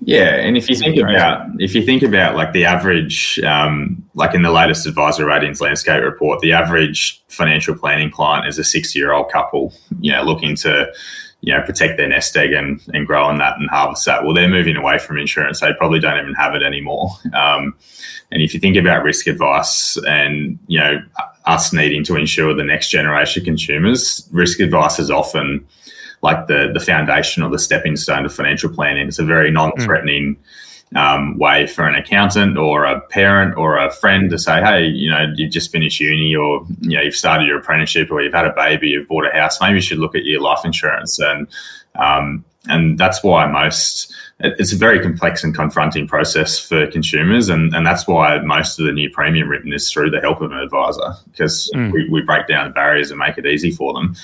Yeah, 0.01 0.37
and 0.37 0.57
if 0.57 0.69
you 0.69 0.77
think 0.77 0.95
crazy. 0.95 1.17
about 1.17 1.49
if 1.59 1.75
you 1.75 1.85
think 1.85 2.03
about 2.05 2.37
like 2.37 2.53
the 2.53 2.65
average, 2.65 3.41
um, 3.41 4.05
like 4.15 4.33
in 4.33 4.43
the 4.43 4.53
latest 4.53 4.87
advisor 4.87 5.27
ratings 5.27 5.61
landscape 5.61 6.05
report, 6.05 6.41
the 6.41 6.53
average 6.53 7.21
financial 7.29 7.75
planning 7.75 8.11
client 8.11 8.47
is 8.47 8.59
a 8.59 8.65
sixty-year-old 8.65 9.33
couple, 9.33 9.73
you 10.01 10.13
know, 10.13 10.23
looking 10.23 10.55
to 10.57 10.87
you 11.41 11.55
know, 11.55 11.63
protect 11.63 11.97
their 11.97 12.09
nest 12.09 12.37
egg 12.37 12.53
and, 12.53 12.81
and 12.93 13.07
grow 13.07 13.25
on 13.25 13.39
that 13.39 13.59
and 13.59 13.71
harvest 13.71 14.05
that. 14.07 14.25
Well, 14.25 14.35
they're 14.35 14.49
moving 14.49 14.77
away 14.77 14.99
from 14.99 15.19
insurance. 15.19 15.61
They 15.61 15.73
probably 15.75 16.01
don't 16.01 16.19
even 16.19 16.35
have 16.35 16.55
it 16.55 16.63
anymore. 16.63 17.11
Um, 17.33 17.75
and 18.31 18.43
if 18.43 18.53
you 18.53 18.61
think 18.61 18.77
about 18.77 19.05
risk 19.05 19.27
advice 19.27 19.97
and, 20.07 20.59
you 20.67 20.81
know, 20.81 21.01
us 21.47 21.73
needing 21.73 22.05
to 22.05 22.17
insure 22.17 22.55
the 22.55 22.65
next 22.65 22.91
generation 22.91 23.45
consumers, 23.45 24.29
risk 24.33 24.61
advice 24.61 24.99
is 24.99 25.11
often 25.11 25.67
like 26.23 26.49
the, 26.49 26.71
the 26.75 26.81
foundation 26.81 27.43
or 27.45 27.51
the 27.51 27.59
stepping 27.59 27.97
stone 27.97 28.27
of 28.27 28.35
financial 28.35 28.69
planning. 28.69 29.07
It's 29.07 29.21
a 29.21 29.25
very 29.25 29.51
non-threatening 29.51 30.35
mm. 30.35 30.39
Um, 30.95 31.37
way 31.39 31.67
for 31.67 31.87
an 31.87 31.95
accountant 31.95 32.57
or 32.57 32.85
a 32.85 33.01
parent 33.01 33.57
or 33.57 33.77
a 33.77 33.91
friend 33.91 34.31
to 34.31 34.39
say, 34.39 34.61
hey, 34.61 34.87
you 34.87 35.11
know, 35.11 35.33
you 35.37 35.49
just 35.49 35.71
finished 35.71 36.01
uni 36.01 36.35
or, 36.35 36.67
you 36.81 36.97
know, 36.97 37.03
you've 37.03 37.15
started 37.15 37.47
your 37.47 37.59
apprenticeship 37.59 38.11
or 38.11 38.23
you've 38.23 38.33
had 38.33 38.47
a 38.47 38.55
baby, 38.55 38.89
you've 38.89 39.09
bought 39.09 39.27
a 39.27 39.31
house, 39.31 39.61
maybe 39.61 39.75
you 39.75 39.81
should 39.81 39.99
look 39.99 40.15
at 40.15 40.25
your 40.25 40.41
life 40.41 40.65
insurance. 40.65 41.19
And, 41.19 41.47
um, 41.97 42.45
and 42.69 42.99
that's 42.99 43.23
why 43.23 43.47
most, 43.47 44.13
it's 44.41 44.73
a 44.73 44.77
very 44.77 45.01
complex 45.01 45.45
and 45.45 45.55
confronting 45.55 46.07
process 46.07 46.59
for 46.59 46.87
consumers. 46.87 47.49
And, 47.49 47.75
and 47.75 47.87
that's 47.87 48.07
why 48.07 48.39
most 48.41 48.79
of 48.79 48.87
the 48.87 48.93
new 48.93 49.11
premium 49.11 49.49
written 49.49 49.73
is 49.73 49.91
through 49.91 50.11
the 50.11 50.21
help 50.21 50.41
of 50.41 50.53
an 50.53 50.59
advisor 50.59 51.15
because 51.31 51.71
mm. 51.75 51.93
we, 51.93 52.09
we 52.09 52.23
break 52.23 52.47
down 52.47 52.69
the 52.69 52.75
barriers 52.75 53.11
and 53.11 53.19
make 53.19 53.39
it 53.39 53.47
easy 53.47 53.71
for 53.71 53.93
them 53.93 54.15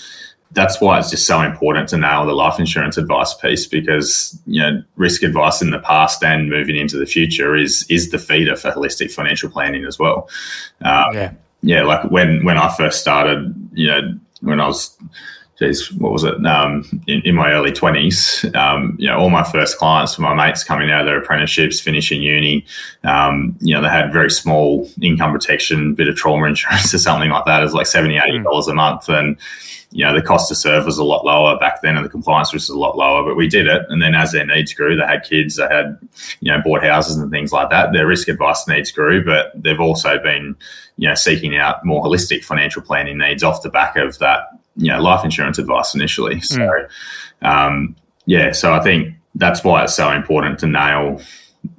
that's 0.55 0.81
why 0.81 0.99
it's 0.99 1.11
just 1.11 1.27
so 1.27 1.41
important 1.41 1.89
to 1.89 1.97
nail 1.97 2.25
the 2.25 2.33
life 2.33 2.59
insurance 2.59 2.97
advice 2.97 3.35
piece 3.35 3.67
because 3.67 4.39
you 4.47 4.61
know 4.61 4.83
risk 4.97 5.23
advice 5.23 5.61
in 5.61 5.71
the 5.71 5.81
past 5.81 6.23
and 6.25 6.49
moving 6.49 6.77
into 6.77 6.97
the 6.97 7.07
future 7.07 7.57
is 7.57 7.85
is 7.91 8.11
the 8.11 8.19
feeder 8.19 8.57
for 8.57 8.71
holistic 8.71 9.11
financial 9.11 9.51
planning 9.51 9.85
as 9.85 9.99
well. 9.99 10.29
Um, 10.83 11.13
yeah, 11.13 11.33
yeah. 11.63 11.83
Like 11.83 12.11
when 12.11 12.45
when 12.45 12.57
I 12.57 12.75
first 12.75 13.01
started, 13.01 13.55
you 13.73 13.89
know, 13.89 14.19
when 14.41 14.61
I 14.61 14.67
was 14.67 14.97
geez, 15.59 15.93
what 15.93 16.13
was 16.13 16.25
it? 16.25 16.45
Um, 16.47 17.03
in, 17.07 17.23
in, 17.23 17.35
my 17.35 17.53
early 17.53 17.73
twenties, 17.73 18.45
um, 18.55 18.97
you 18.99 19.09
know, 19.09 19.19
all 19.19 19.31
my 19.31 19.45
first 19.45 19.79
clients 19.79 20.19
were 20.19 20.25
my 20.25 20.35
mates 20.35 20.65
coming 20.65 20.91
out 20.91 21.01
of 21.01 21.07
their 21.07 21.19
apprenticeships, 21.19 21.81
finishing 21.81 22.23
uni. 22.23 22.65
Um, 23.05 23.57
you 23.61 23.75
know, 23.75 23.83
they 23.83 23.89
had 23.89 24.13
very 24.13 24.31
small 24.31 24.89
income 25.01 25.33
protection, 25.33 25.95
bit 25.95 26.09
of 26.09 26.17
trauma 26.17 26.47
insurance 26.47 26.95
or 26.95 26.99
something 26.99 27.31
like 27.31 27.45
that. 27.45 27.61
It 27.61 27.65
was 27.65 27.75
like 27.75 27.87
70 27.87 28.17
80 28.17 28.39
hmm. 28.39 28.43
dollars 28.45 28.69
a 28.69 28.75
month, 28.75 29.09
and 29.09 29.37
you 29.95 30.05
know, 30.05 30.13
the 30.13 30.21
cost 30.21 30.49
to 30.49 30.57
serve 30.57 30.87
was 30.87 30.99
a 30.99 31.05
lot 31.05 31.25
lower 31.25 31.57
back 31.57 31.81
then 31.81 31.97
and 31.97 32.05
the 32.05 32.11
compliance 32.11 32.53
risk 32.53 32.69
was 32.69 32.77
a 32.77 32.79
lot 32.79 32.97
lower, 32.97 33.23
but 33.23 33.37
we 33.37 33.47
did 33.47 33.69
it. 33.69 33.83
And 33.89 34.03
then 34.03 34.13
as 34.13 34.33
their 34.33 34.45
needs 34.45 34.75
grew, 34.75 34.97
they 34.97 35.07
had 35.07 35.23
kids, 35.23 35.55
they 35.55 35.69
had, 35.69 35.97
you 36.41 36.51
know, 36.51 36.61
bought 36.65 36.83
houses 36.83 37.17
and 37.17 37.31
things 37.31 37.53
like 37.53 37.71
that. 37.71 37.93
Their 37.93 38.05
risk 38.05 38.27
advice 38.27 38.67
needs 38.67 38.91
grew, 38.91 39.25
but 39.25 39.53
they've 39.55 39.79
also 39.79 40.19
been, 40.19 40.57
you 40.97 41.09
know, 41.09 41.15
seeking 41.15 41.57
out 41.57 41.85
more 41.85 42.03
holistic 42.03 42.45
financial 42.45 42.83
planning 42.83 43.19
needs 43.19 43.45
off 43.45 43.63
the 43.63 43.71
back 43.71 43.95
of 43.95 44.19
that, 44.19 44.49
you 44.75 44.91
know, 44.91 45.01
life 45.01 45.25
insurance 45.25 45.61
advice 45.61 45.95
initially. 45.95 46.41
So, 46.41 46.59
mm. 46.59 46.89
um, 47.49 47.95
yeah, 48.27 48.51
so 48.51 48.73
I 48.73 48.81
think 48.81 49.15
that's 49.37 49.63
why 49.63 49.85
it's 49.85 49.95
so 49.95 50.11
important 50.11 50.59
to 50.59 50.67
nail, 50.67 51.21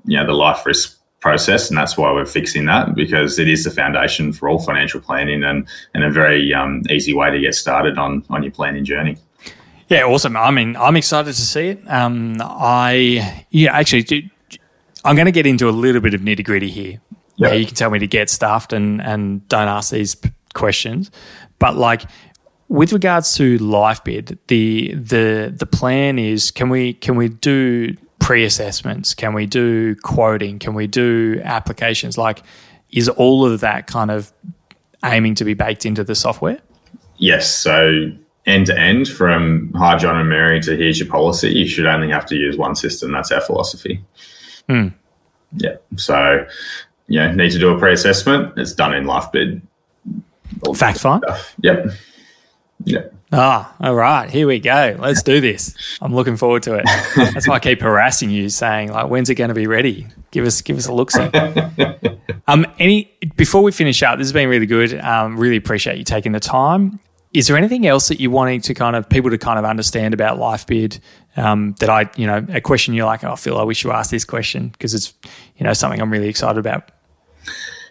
you 0.06 0.16
know, 0.16 0.26
the 0.26 0.32
life 0.32 0.66
risk 0.66 0.95
process, 1.26 1.70
and 1.70 1.78
that's 1.78 1.98
why 1.98 2.12
we're 2.14 2.24
fixing 2.40 2.66
that 2.66 2.94
because 2.94 3.40
it 3.40 3.48
is 3.48 3.64
the 3.64 3.72
foundation 3.72 4.32
for 4.32 4.48
all 4.48 4.60
financial 4.60 5.02
planning 5.02 5.44
and 5.44 5.68
and 5.96 6.04
a 6.04 6.12
very 6.12 6.54
um, 6.54 6.84
easy 6.88 7.16
way 7.16 7.32
to 7.32 7.40
get 7.40 7.56
started 7.56 7.98
on 7.98 8.24
on 8.30 8.44
your 8.44 8.52
planning 8.52 8.86
journey. 8.86 9.18
Yeah, 9.90 10.04
awesome. 10.04 10.38
I 10.38 10.52
mean, 10.52 10.76
I'm 10.76 10.96
excited 10.96 11.34
to 11.34 11.42
see 11.42 11.70
it. 11.70 11.80
Um, 11.92 12.38
I 12.40 13.44
yeah, 13.50 13.76
actually, 13.76 14.32
I'm 15.04 15.16
going 15.16 15.26
to 15.26 15.32
get 15.32 15.48
into 15.48 15.68
a 15.68 15.76
little 15.86 16.02
bit 16.02 16.14
of 16.14 16.22
nitty 16.22 16.46
gritty 16.46 16.70
here. 16.70 17.02
Yeah, 17.38 17.54
you 17.54 17.66
can 17.66 17.76
tell 17.76 17.90
me 17.90 17.98
to 18.00 18.08
get 18.08 18.30
stuffed 18.30 18.72
and 18.72 19.02
and 19.02 19.48
don't 19.50 19.68
ask 19.68 19.90
these 19.90 20.16
questions, 20.54 21.10
but 21.58 21.76
like 21.76 22.04
with 22.68 22.94
regards 22.94 23.36
to 23.38 23.58
LifeBid, 23.58 24.38
the 24.48 24.94
the 24.94 25.52
the 25.58 25.66
plan 25.66 26.20
is 26.20 26.52
can 26.52 26.70
we 26.70 26.94
can 26.94 27.16
we 27.16 27.30
do 27.30 27.96
pre-assessments? 28.26 29.14
Can 29.14 29.34
we 29.34 29.46
do 29.46 29.96
quoting? 29.98 30.58
Can 30.58 30.74
we 30.74 30.88
do 30.88 31.40
applications? 31.44 32.18
Like, 32.18 32.42
is 32.90 33.08
all 33.08 33.46
of 33.46 33.60
that 33.60 33.86
kind 33.86 34.10
of 34.10 34.34
aiming 35.04 35.36
to 35.36 35.46
be 35.46 35.54
baked 35.54 35.86
into 35.86 36.04
the 36.04 36.16
software? 36.16 36.60
Yes. 37.18 37.56
So 37.56 38.10
end 38.48 38.66
to 38.66 38.78
end, 38.78 39.08
from 39.08 39.72
hi 39.76 39.96
John 39.98 40.18
and 40.18 40.28
Mary 40.28 40.60
to 40.62 40.76
here's 40.76 41.00
your 41.00 41.08
policy, 41.08 41.50
you 41.50 41.68
should 41.68 41.86
only 41.86 42.10
have 42.10 42.26
to 42.26 42.36
use 42.36 42.58
one 42.58 42.76
system. 42.76 43.12
That's 43.12 43.32
our 43.32 43.42
philosophy. 43.42 44.04
Hmm. 44.68 44.88
Yeah. 45.58 45.76
So, 45.96 46.48
yeah, 47.08 47.32
need 47.32 47.52
to 47.52 47.60
do 47.60 47.70
a 47.70 47.78
pre-assessment. 47.78 48.58
It's 48.58 48.74
done 48.74 48.96
in 48.96 49.04
LifeBid. 49.06 49.62
Fact 50.76 51.00
find. 51.00 51.24
Yep. 51.62 51.92
Yep. 52.86 53.15
Ah, 53.38 53.76
all 53.82 53.96
right. 53.96 54.30
Here 54.30 54.48
we 54.48 54.62
go. 54.62 54.96
Let's 54.98 55.22
do 55.22 55.42
this. 55.42 55.76
I'm 56.02 56.16
looking 56.16 56.38
forward 56.38 56.64
to 56.64 56.76
it. 56.76 56.86
That's 57.18 57.50
why 57.50 57.56
I 57.56 57.60
keep 57.60 57.82
harassing 57.82 58.30
you, 58.30 58.48
saying 58.48 58.94
like, 58.94 59.10
"When's 59.10 59.30
it 59.30 59.36
going 59.36 59.50
to 59.50 59.54
be 59.54 59.68
ready? 59.68 60.08
Give 60.32 60.46
us, 60.46 60.62
give 60.62 60.78
us 60.78 60.88
a 60.88 60.94
look." 60.94 61.12
See. 61.12 61.20
um, 62.48 62.66
any 62.80 63.12
before 63.36 63.62
we 63.62 63.74
finish 63.74 64.02
up, 64.04 64.20
this 64.20 64.28
has 64.28 64.34
been 64.34 64.48
really 64.48 64.66
good. 64.66 64.98
Um, 65.02 65.38
really 65.38 65.58
appreciate 65.58 65.98
you 65.98 66.06
taking 66.06 66.32
the 66.32 66.40
time. 66.40 67.02
Is 67.34 67.48
there 67.48 67.58
anything 67.58 67.86
else 67.86 68.08
that 68.08 68.22
you're 68.22 68.32
wanting 68.32 68.62
to 68.62 68.74
kind 68.74 68.96
of 68.96 69.10
people 69.10 69.30
to 69.32 69.38
kind 69.38 69.60
of 69.60 69.66
understand 69.66 70.14
about 70.14 70.40
LifeBid 70.40 71.02
um, 71.36 71.76
that 71.82 71.90
I, 71.90 72.10
you 72.16 72.26
know, 72.26 72.46
a 72.48 72.62
question 72.62 72.94
you're 72.94 73.06
like, 73.06 73.26
oh, 73.26 73.36
Phil, 73.36 73.58
I 73.58 73.64
wish 73.64 73.84
you 73.84 73.92
asked 73.92 74.12
this 74.12 74.24
question 74.24 74.70
because 74.70 74.94
it's, 74.94 75.14
you 75.58 75.66
know, 75.66 75.74
something 75.74 76.00
I'm 76.00 76.10
really 76.10 76.30
excited 76.30 76.58
about. 76.58 76.90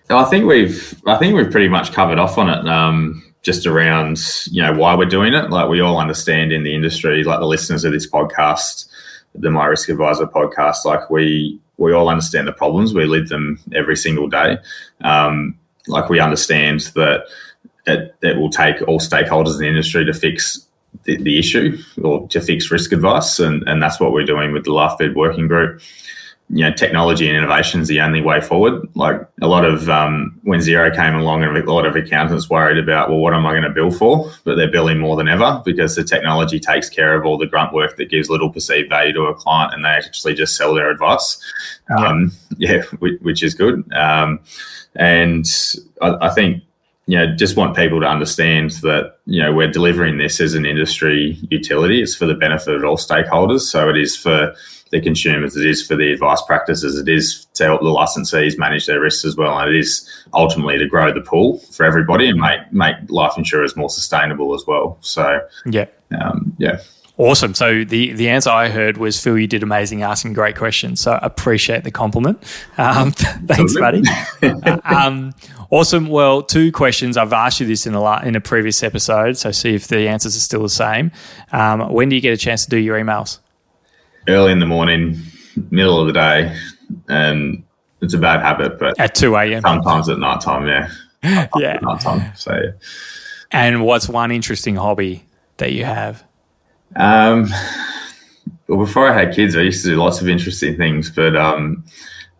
So 0.09 0.17
I 0.17 0.25
think 0.25 0.47
we've, 0.47 0.99
I 1.07 1.19
think 1.19 1.35
we've 1.35 1.51
pretty 1.51 1.69
much 1.69 1.93
covered 1.93 2.19
off 2.19 2.39
on 2.39 2.49
it. 2.49 2.67
Um, 2.67 3.23
just 3.45 3.67
around 3.67 4.19
you 4.51 4.63
know 4.63 4.73
why 4.73 4.97
we're 4.97 5.05
doing 5.05 5.35
it. 5.35 5.51
Like 5.51 5.69
we 5.69 5.81
all 5.81 5.99
understand 5.99 6.51
in 6.53 6.65
the 6.65 6.75
industry, 6.75 7.23
like 7.23 7.39
the 7.39 7.47
listeners 7.47 7.85
of 7.85 7.93
this 7.93 8.11
podcast, 8.11 8.89
the 9.35 9.51
My 9.51 9.67
Risk 9.67 9.89
Adviser 9.91 10.27
podcast, 10.27 10.85
like 10.85 11.09
we 11.11 11.61
we 11.77 11.93
all 11.93 12.09
understand 12.09 12.49
the 12.49 12.53
problems. 12.53 12.95
We 12.95 13.05
live 13.05 13.29
them 13.29 13.61
every 13.73 13.97
single 13.97 14.29
day. 14.29 14.57
Um, 15.03 15.59
like 15.87 16.09
we 16.09 16.19
understand 16.19 16.81
that 16.95 17.25
it, 17.87 18.15
it 18.23 18.39
will 18.39 18.51
take 18.51 18.81
all 18.89 18.99
stakeholders 18.99 19.55
in 19.55 19.61
the 19.61 19.69
industry 19.69 20.05
to 20.07 20.15
fix 20.15 20.67
the, 21.03 21.19
the 21.19 21.39
issue 21.39 21.77
or 22.03 22.27
to 22.29 22.41
fix 22.41 22.71
risk 22.71 22.93
advice, 22.93 23.39
and 23.39 23.63
and 23.69 23.83
that's 23.83 24.01
what 24.01 24.13
we're 24.13 24.25
doing 24.25 24.53
with 24.53 24.65
the 24.65 24.71
LifeBid 24.71 25.15
working 25.15 25.47
group 25.49 25.81
you 26.51 26.63
know, 26.63 26.73
technology 26.73 27.27
and 27.27 27.37
innovation 27.37 27.81
is 27.81 27.89
the 27.89 28.01
only 28.01 28.21
way 28.21 28.41
forward. 28.41 28.87
Like 28.95 29.21
a 29.41 29.47
lot 29.47 29.65
of 29.65 29.89
um, 29.89 30.39
when 30.43 30.61
Xero 30.61 30.95
came 30.95 31.15
along, 31.15 31.43
and 31.43 31.57
a 31.57 31.73
lot 31.73 31.87
of 31.87 31.97
accountants 31.97 32.51
worried 32.51 32.79
about, 32.79 33.09
well, 33.09 33.19
what 33.19 33.33
am 33.33 33.47
I 33.47 33.53
going 33.53 33.63
to 33.63 33.71
bill 33.71 33.91
for? 33.91 34.31
But 34.45 34.57
they're 34.57 34.71
billing 34.71 34.99
more 34.99 35.17
than 35.17 35.27
ever 35.27 35.63
because 35.65 35.97
the 35.97 36.05
technology 36.05 36.61
takes 36.61 36.91
care 36.91 37.15
of 37.15 37.25
all 37.25 37.39
the 37.39 37.47
grunt 37.47 37.73
work 37.73 37.97
that 37.97 38.11
gives 38.11 38.29
little 38.29 38.51
perceived 38.51 38.91
value 38.91 39.13
to 39.15 39.23
a 39.23 39.35
client, 39.35 39.73
and 39.73 39.85
they 39.85 39.89
actually 39.89 40.35
just 40.35 40.57
sell 40.57 40.75
their 40.75 40.91
advice. 40.91 41.43
Um, 41.97 42.33
yeah, 42.59 42.83
which 42.99 43.43
is 43.43 43.55
good. 43.55 43.91
Um, 43.95 44.41
and 44.97 45.47
I, 46.03 46.29
I 46.29 46.31
think 46.31 46.63
you 47.07 47.19
know, 47.19 47.35
just 47.35 47.57
want 47.57 47.77
people 47.77 48.01
to 48.01 48.07
understand 48.07 48.71
that, 48.83 49.17
you 49.27 49.43
know, 49.43 49.53
we're 49.53 49.71
delivering 49.71 50.17
this 50.17 50.41
as 50.41 50.55
an 50.55 50.65
industry 50.65 51.39
utility. 51.51 52.03
It's 52.03 52.15
for 52.15 52.25
the 52.25 52.35
benefit 52.35 52.75
of 52.75 52.85
all 52.85 52.97
stakeholders. 52.97 53.61
So 53.61 53.91
it 53.91 53.99
is 53.99 54.17
for 54.17 54.55
the 54.95 55.01
consumers, 55.01 55.57
it 55.57 55.67
is 55.67 55.85
for 55.85 55.97
the 55.97 56.13
advice 56.13 56.41
practices, 56.43 56.97
it 56.97 57.09
is 57.09 57.47
to 57.55 57.65
help 57.65 57.81
the 57.81 57.89
licensees 57.89 58.57
manage 58.57 58.87
their 58.87 59.01
risks 59.01 59.25
as 59.25 59.37
well, 59.37 59.59
and 59.59 59.69
it 59.69 59.77
is 59.77 60.09
ultimately 60.33 60.79
to 60.79 60.87
grow 60.87 61.13
the 61.13 61.21
pool 61.21 61.59
for 61.73 61.85
everybody 61.85 62.29
and 62.29 62.41
make 62.41 62.73
make 62.73 62.95
life 63.09 63.33
insurers 63.37 63.77
more 63.77 63.91
sustainable 63.91 64.55
as 64.55 64.65
well. 64.69 64.97
So 65.01 65.41
yeah, 65.67 65.87
um, 66.19 66.55
yeah. 66.59 66.79
Awesome. 67.17 67.55
So 67.55 67.85
the, 67.85 68.13
the 68.13 68.29
answer 68.29 68.51
I 68.51 68.69
heard 68.69 68.97
was 68.97 69.23
Phil, 69.23 69.39
you 69.39 69.47
did 69.47 69.63
amazing, 69.63 70.03
asking 70.03 70.33
great 70.33 70.57
questions. 70.57 71.01
So 71.01 71.17
appreciate 71.23 71.85
the 71.85 71.93
compliment. 71.93 72.43
Um, 72.77 73.13
thanks, 73.13 73.79
buddy. 73.79 74.03
um, 74.83 75.33
awesome. 75.71 76.09
Well, 76.09 76.43
two 76.43 76.73
questions. 76.73 77.17
I've 77.17 77.33
asked 77.33 77.61
you 77.61 77.67
this 77.69 77.87
in 77.87 77.95
a 77.95 78.01
lot, 78.01 78.27
in 78.27 78.35
a 78.35 78.41
previous 78.41 78.83
episode, 78.83 79.39
so 79.39 79.53
see 79.53 79.77
if 79.77 79.87
the 79.87 80.09
answers 80.09 80.37
are 80.37 80.41
still 80.41 80.63
the 80.63 80.69
same. 80.69 81.13
Um, 81.53 81.93
when 81.93 82.09
do 82.09 82.17
you 82.17 82.21
get 82.21 82.33
a 82.33 82.37
chance 82.37 82.65
to 82.65 82.71
do 82.71 82.79
your 82.79 82.99
emails? 82.99 83.39
Early 84.29 84.53
in 84.53 84.59
the 84.59 84.67
morning, 84.67 85.21
middle 85.71 86.01
of 86.01 86.07
the 86.07 86.13
day, 86.13 86.57
and 87.09 87.65
it's 88.01 88.15
a 88.15 88.19
bad 88.19 88.41
habit. 88.41 88.79
But 88.79 88.99
at 88.99 89.15
two 89.15 89.37
a.m. 89.37 89.63
sometimes 89.63 90.09
at 90.09 90.19
night 90.19 90.41
time, 90.41 90.67
yeah, 90.67 90.91
yeah, 91.57 91.79
night 91.83 92.01
time. 92.01 92.35
So, 92.37 92.73
and 93.51 93.85
what's 93.85 94.09
one 94.09 94.31
interesting 94.31 94.77
hobby 94.77 95.25
that 95.59 95.73
you 95.73 95.85
have? 95.85 96.25
Um, 96.97 97.49
well, 98.69 98.79
before 98.79 99.09
I 99.09 99.13
had 99.13 99.35
kids, 99.35 99.57
I 99.57 99.61
used 99.61 99.85
to 99.85 99.91
do 99.91 99.97
lots 99.97 100.21
of 100.21 100.29
interesting 100.29 100.77
things, 100.77 101.11
but 101.11 101.37
um, 101.37 101.85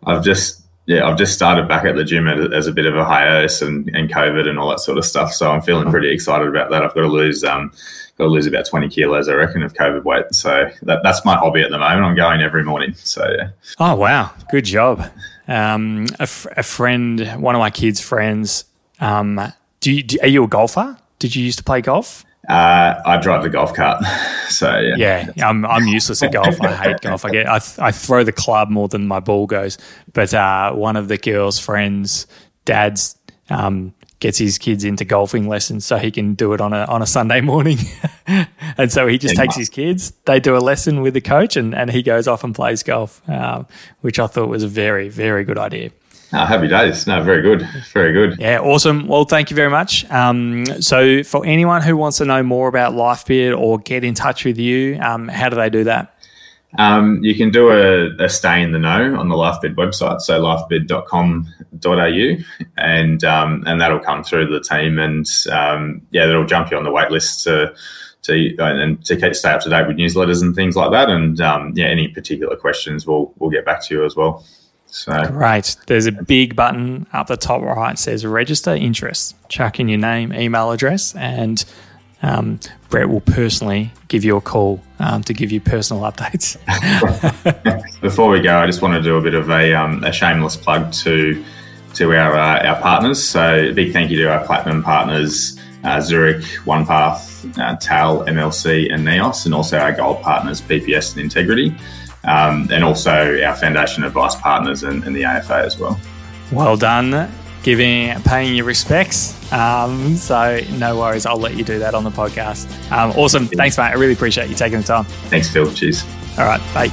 I've 0.05 0.23
just 0.23 0.65
yeah, 0.87 1.07
I've 1.07 1.17
just 1.17 1.33
started 1.33 1.67
back 1.67 1.83
at 1.85 1.95
the 1.95 2.03
gym 2.03 2.27
as 2.27 2.67
a 2.67 2.71
bit 2.71 2.85
of 2.85 2.95
a 2.95 3.03
hiatus 3.03 3.61
and, 3.61 3.89
and 3.95 4.09
COVID 4.09 4.47
and 4.47 4.59
all 4.59 4.69
that 4.69 4.79
sort 4.79 4.99
of 4.99 5.05
stuff. 5.05 5.33
So 5.33 5.49
I'm 5.49 5.61
feeling 5.61 5.89
pretty 5.89 6.11
excited 6.11 6.47
about 6.47 6.69
that. 6.69 6.83
I've 6.83 6.93
got 6.93 7.01
to 7.01 7.07
lose 7.07 7.43
um, 7.43 7.71
got 8.17 8.25
to 8.25 8.29
lose 8.29 8.45
about 8.47 8.65
20 8.65 8.89
kilos, 8.89 9.27
I 9.27 9.33
reckon, 9.33 9.61
of 9.63 9.73
COVID 9.73 10.03
weight. 10.03 10.25
So 10.33 10.69
that, 10.83 11.01
that's 11.03 11.25
my 11.25 11.35
hobby 11.35 11.61
at 11.61 11.69
the 11.71 11.77
moment. 11.77 12.01
I'm 12.03 12.15
going 12.15 12.41
every 12.41 12.63
morning. 12.63 12.93
So, 12.95 13.29
yeah. 13.37 13.49
Oh, 13.79 13.95
wow. 13.95 14.31
Good 14.51 14.65
job. 14.65 15.09
Um, 15.47 16.07
a, 16.19 16.23
f- 16.23 16.47
a 16.57 16.63
friend, 16.63 17.19
one 17.41 17.55
of 17.55 17.59
my 17.59 17.69
kids' 17.69 17.99
friends, 17.99 18.65
um, 18.99 19.39
do 19.81 19.91
you, 19.91 20.03
do, 20.03 20.17
are 20.21 20.27
you 20.27 20.43
a 20.43 20.47
golfer? 20.47 20.97
Did 21.19 21.35
you 21.35 21.43
used 21.43 21.57
to 21.57 21.63
play 21.63 21.81
golf? 21.81 22.23
Uh, 22.47 23.01
I 23.05 23.17
drive 23.17 23.43
the 23.43 23.49
golf 23.49 23.73
cart. 23.73 24.03
So 24.47 24.77
yeah, 24.77 25.31
yeah, 25.35 25.49
I'm 25.49 25.65
I'm 25.65 25.87
useless 25.87 26.21
at 26.21 26.31
golf. 26.31 26.61
I 26.61 26.71
hate 26.75 27.01
golf. 27.01 27.25
I 27.25 27.31
get 27.31 27.47
I, 27.47 27.57
th- 27.57 27.79
I 27.79 27.91
throw 27.91 28.23
the 28.23 28.31
club 28.31 28.69
more 28.69 28.87
than 28.87 29.07
my 29.07 29.19
ball 29.19 29.47
goes. 29.47 29.79
But 30.13 30.35
uh, 30.35 30.71
one 30.73 30.95
of 30.95 31.07
the 31.07 31.17
girls' 31.17 31.57
friends' 31.57 32.27
dads 32.63 33.17
um, 33.49 33.91
gets 34.19 34.37
his 34.37 34.57
kids 34.57 34.83
into 34.83 35.05
golfing 35.05 35.47
lessons 35.47 35.85
so 35.85 35.97
he 35.97 36.11
can 36.11 36.33
do 36.33 36.53
it 36.53 36.61
on 36.61 36.73
a 36.73 36.85
on 36.85 37.01
a 37.01 37.05
Sunday 37.05 37.41
morning. 37.41 37.77
and 38.77 38.91
so 38.91 39.07
he 39.07 39.17
just 39.17 39.35
takes 39.35 39.55
his 39.55 39.69
kids. 39.69 40.11
They 40.25 40.39
do 40.39 40.55
a 40.55 40.59
lesson 40.59 41.01
with 41.01 41.13
the 41.13 41.21
coach, 41.21 41.55
and, 41.55 41.75
and 41.75 41.91
he 41.91 42.01
goes 42.03 42.27
off 42.27 42.43
and 42.43 42.53
plays 42.53 42.83
golf, 42.83 43.27
um, 43.29 43.67
which 44.01 44.19
I 44.19 44.27
thought 44.27 44.49
was 44.49 44.63
a 44.63 44.67
very 44.67 45.09
very 45.09 45.43
good 45.43 45.57
idea. 45.57 45.91
Oh, 46.33 46.45
happy 46.45 46.67
days. 46.67 47.07
No, 47.07 47.23
very 47.23 47.41
good. 47.41 47.67
Very 47.93 48.11
good. 48.11 48.39
Yeah, 48.39 48.59
awesome. 48.59 49.07
Well, 49.07 49.25
thank 49.25 49.51
you 49.51 49.55
very 49.55 49.69
much. 49.69 50.09
Um, 50.11 50.65
so, 50.81 51.23
for 51.23 51.45
anyone 51.45 51.81
who 51.81 51.95
wants 51.95 52.17
to 52.17 52.25
know 52.25 52.41
more 52.43 52.67
about 52.67 52.93
LifeBid 52.93 53.57
or 53.57 53.77
get 53.77 54.03
in 54.03 54.15
touch 54.15 54.43
with 54.43 54.57
you, 54.57 54.99
um, 55.01 55.27
how 55.27 55.49
do 55.49 55.55
they 55.55 55.69
do 55.69 55.83
that? 55.85 56.14
Um, 56.77 57.23
you 57.23 57.35
can 57.35 57.51
do 57.51 57.69
a, 57.69 58.15
a, 58.23 58.29
stay 58.29 58.61
in 58.61 58.71
the 58.71 58.79
know 58.79 59.17
on 59.17 59.29
the 59.29 59.35
LifeBid 59.35 59.75
website, 59.75 60.21
so 60.21 60.41
lifebid.com.au, 60.41 62.43
and 62.77 63.23
um, 63.23 63.63
and 63.65 63.81
that'll 63.81 63.99
come 63.99 64.23
through 64.23 64.47
the 64.47 64.61
team, 64.61 64.99
and 64.99 65.27
um, 65.51 66.01
yeah, 66.11 66.25
that'll 66.25 66.45
jump 66.45 66.71
you 66.71 66.77
on 66.77 66.83
the 66.83 66.91
wait 66.91 67.11
list 67.11 67.43
to 67.43 67.73
to 68.23 68.55
and 68.59 69.03
to 69.05 69.15
keep, 69.15 69.35
stay 69.35 69.51
up 69.51 69.61
to 69.61 69.69
date 69.69 69.87
with 69.87 69.97
newsletters 69.97 70.41
and 70.41 70.55
things 70.55 70.75
like 70.75 70.91
that. 70.91 71.09
And 71.09 71.39
um, 71.41 71.73
yeah, 71.75 71.85
any 71.85 72.07
particular 72.07 72.55
questions, 72.55 73.05
we'll 73.05 73.33
we'll 73.37 73.51
get 73.51 73.65
back 73.65 73.83
to 73.85 73.95
you 73.95 74.05
as 74.05 74.15
well. 74.15 74.43
So 74.87 75.25
great. 75.27 75.75
There's 75.87 76.05
a 76.05 76.11
big 76.11 76.55
button 76.55 77.07
up 77.11 77.27
the 77.27 77.37
top 77.37 77.61
right 77.61 77.97
says 77.97 78.25
register 78.25 78.73
interest. 78.73 79.35
Chuck 79.49 79.79
in 79.79 79.87
your 79.87 79.97
name, 79.97 80.33
email 80.33 80.71
address, 80.71 81.15
and 81.15 81.63
um, 82.25 82.59
Brett 82.89 83.09
will 83.09 83.21
personally 83.21 83.91
give 84.07 84.23
you 84.23 84.35
a 84.37 84.41
call 84.41 84.81
um, 84.99 85.23
to 85.23 85.33
give 85.33 85.51
you 85.51 85.61
personal 85.61 86.03
updates. 86.11 86.57
Before 88.01 88.29
we 88.29 88.41
go, 88.41 88.57
I 88.57 88.65
just 88.65 88.81
want 88.81 88.95
to 88.95 89.01
do 89.01 89.17
a 89.17 89.21
bit 89.21 89.33
of 89.33 89.49
a, 89.49 89.73
um, 89.73 90.03
a 90.03 90.11
shameless 90.11 90.57
plug 90.57 90.91
to 90.93 91.43
to 91.95 92.13
our 92.13 92.35
uh, 92.35 92.67
our 92.67 92.81
partners. 92.81 93.23
So, 93.23 93.69
a 93.69 93.71
big 93.71 93.93
thank 93.93 94.11
you 94.11 94.17
to 94.23 94.31
our 94.31 94.45
platinum 94.45 94.83
partners, 94.83 95.59
uh, 95.83 96.01
Zurich, 96.01 96.43
OnePath, 96.65 97.57
uh, 97.57 97.77
TAL, 97.77 98.25
MLC, 98.25 98.93
and 98.93 99.05
NEOS, 99.05 99.45
and 99.45 99.53
also 99.53 99.77
our 99.77 99.93
gold 99.93 100.21
partners, 100.21 100.61
PPS 100.61 101.13
and 101.13 101.21
Integrity 101.21 101.75
um, 102.25 102.67
and 102.71 102.83
also 102.83 103.41
our 103.43 103.55
foundation 103.55 104.03
advice 104.03 104.35
partners 104.35 104.83
and, 104.83 105.03
and, 105.03 105.15
the 105.15 105.23
AFA 105.23 105.55
as 105.55 105.77
well. 105.77 105.99
Well 106.51 106.75
done, 106.77 107.11
giving 107.65 108.21
paying 108.21 108.55
your 108.55 108.65
respects. 108.65 109.33
Um, 109.51 110.15
so 110.15 110.59
no 110.73 110.99
worries, 110.99 111.25
I'll 111.25 111.39
let 111.39 111.55
you 111.55 111.63
do 111.63 111.79
that 111.79 111.95
on 111.95 112.03
the 112.03 112.11
podcast. 112.11 112.69
Um, 112.91 113.11
awesome, 113.17 113.47
thanks, 113.47 113.77
mate. 113.77 113.85
I 113.85 113.93
really 113.93 114.13
appreciate 114.13 114.49
you 114.49 114.55
taking 114.55 114.81
the 114.81 114.85
time. 114.85 115.05
Thanks, 115.29 115.49
Phil. 115.49 115.73
Cheers. 115.73 116.05
All 116.37 116.45
right, 116.45 116.61
bye. 116.75 116.89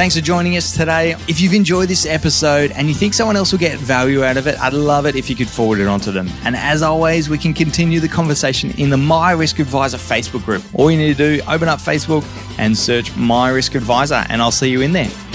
Thanks 0.00 0.16
for 0.16 0.22
joining 0.22 0.56
us 0.56 0.74
today. 0.74 1.14
If 1.28 1.42
you've 1.42 1.52
enjoyed 1.52 1.90
this 1.90 2.06
episode 2.06 2.70
and 2.70 2.88
you 2.88 2.94
think 2.94 3.12
someone 3.12 3.36
else 3.36 3.52
will 3.52 3.58
get 3.58 3.78
value 3.78 4.24
out 4.24 4.38
of 4.38 4.46
it, 4.46 4.58
I'd 4.58 4.72
love 4.72 5.04
it 5.04 5.14
if 5.14 5.28
you 5.28 5.36
could 5.36 5.50
forward 5.50 5.78
it 5.78 5.86
on 5.86 6.00
to 6.00 6.10
them. 6.10 6.26
And 6.44 6.56
as 6.56 6.80
always, 6.80 7.28
we 7.28 7.36
can 7.36 7.52
continue 7.52 8.00
the 8.00 8.08
conversation 8.08 8.70
in 8.78 8.88
the 8.88 8.96
My 8.96 9.32
Risk 9.32 9.60
Adviser 9.60 9.98
Facebook 9.98 10.42
group. 10.42 10.62
All 10.72 10.90
you 10.90 10.96
need 10.96 11.14
to 11.18 11.36
do, 11.36 11.42
open 11.46 11.68
up 11.68 11.80
Facebook 11.80 12.22
and 12.60 12.76
search 12.76 13.16
My 13.16 13.48
Risk 13.48 13.74
Adviser, 13.74 14.26
and 14.28 14.40
I'll 14.42 14.50
see 14.52 14.68
you 14.68 14.82
in 14.82 14.92
there. 14.92 15.29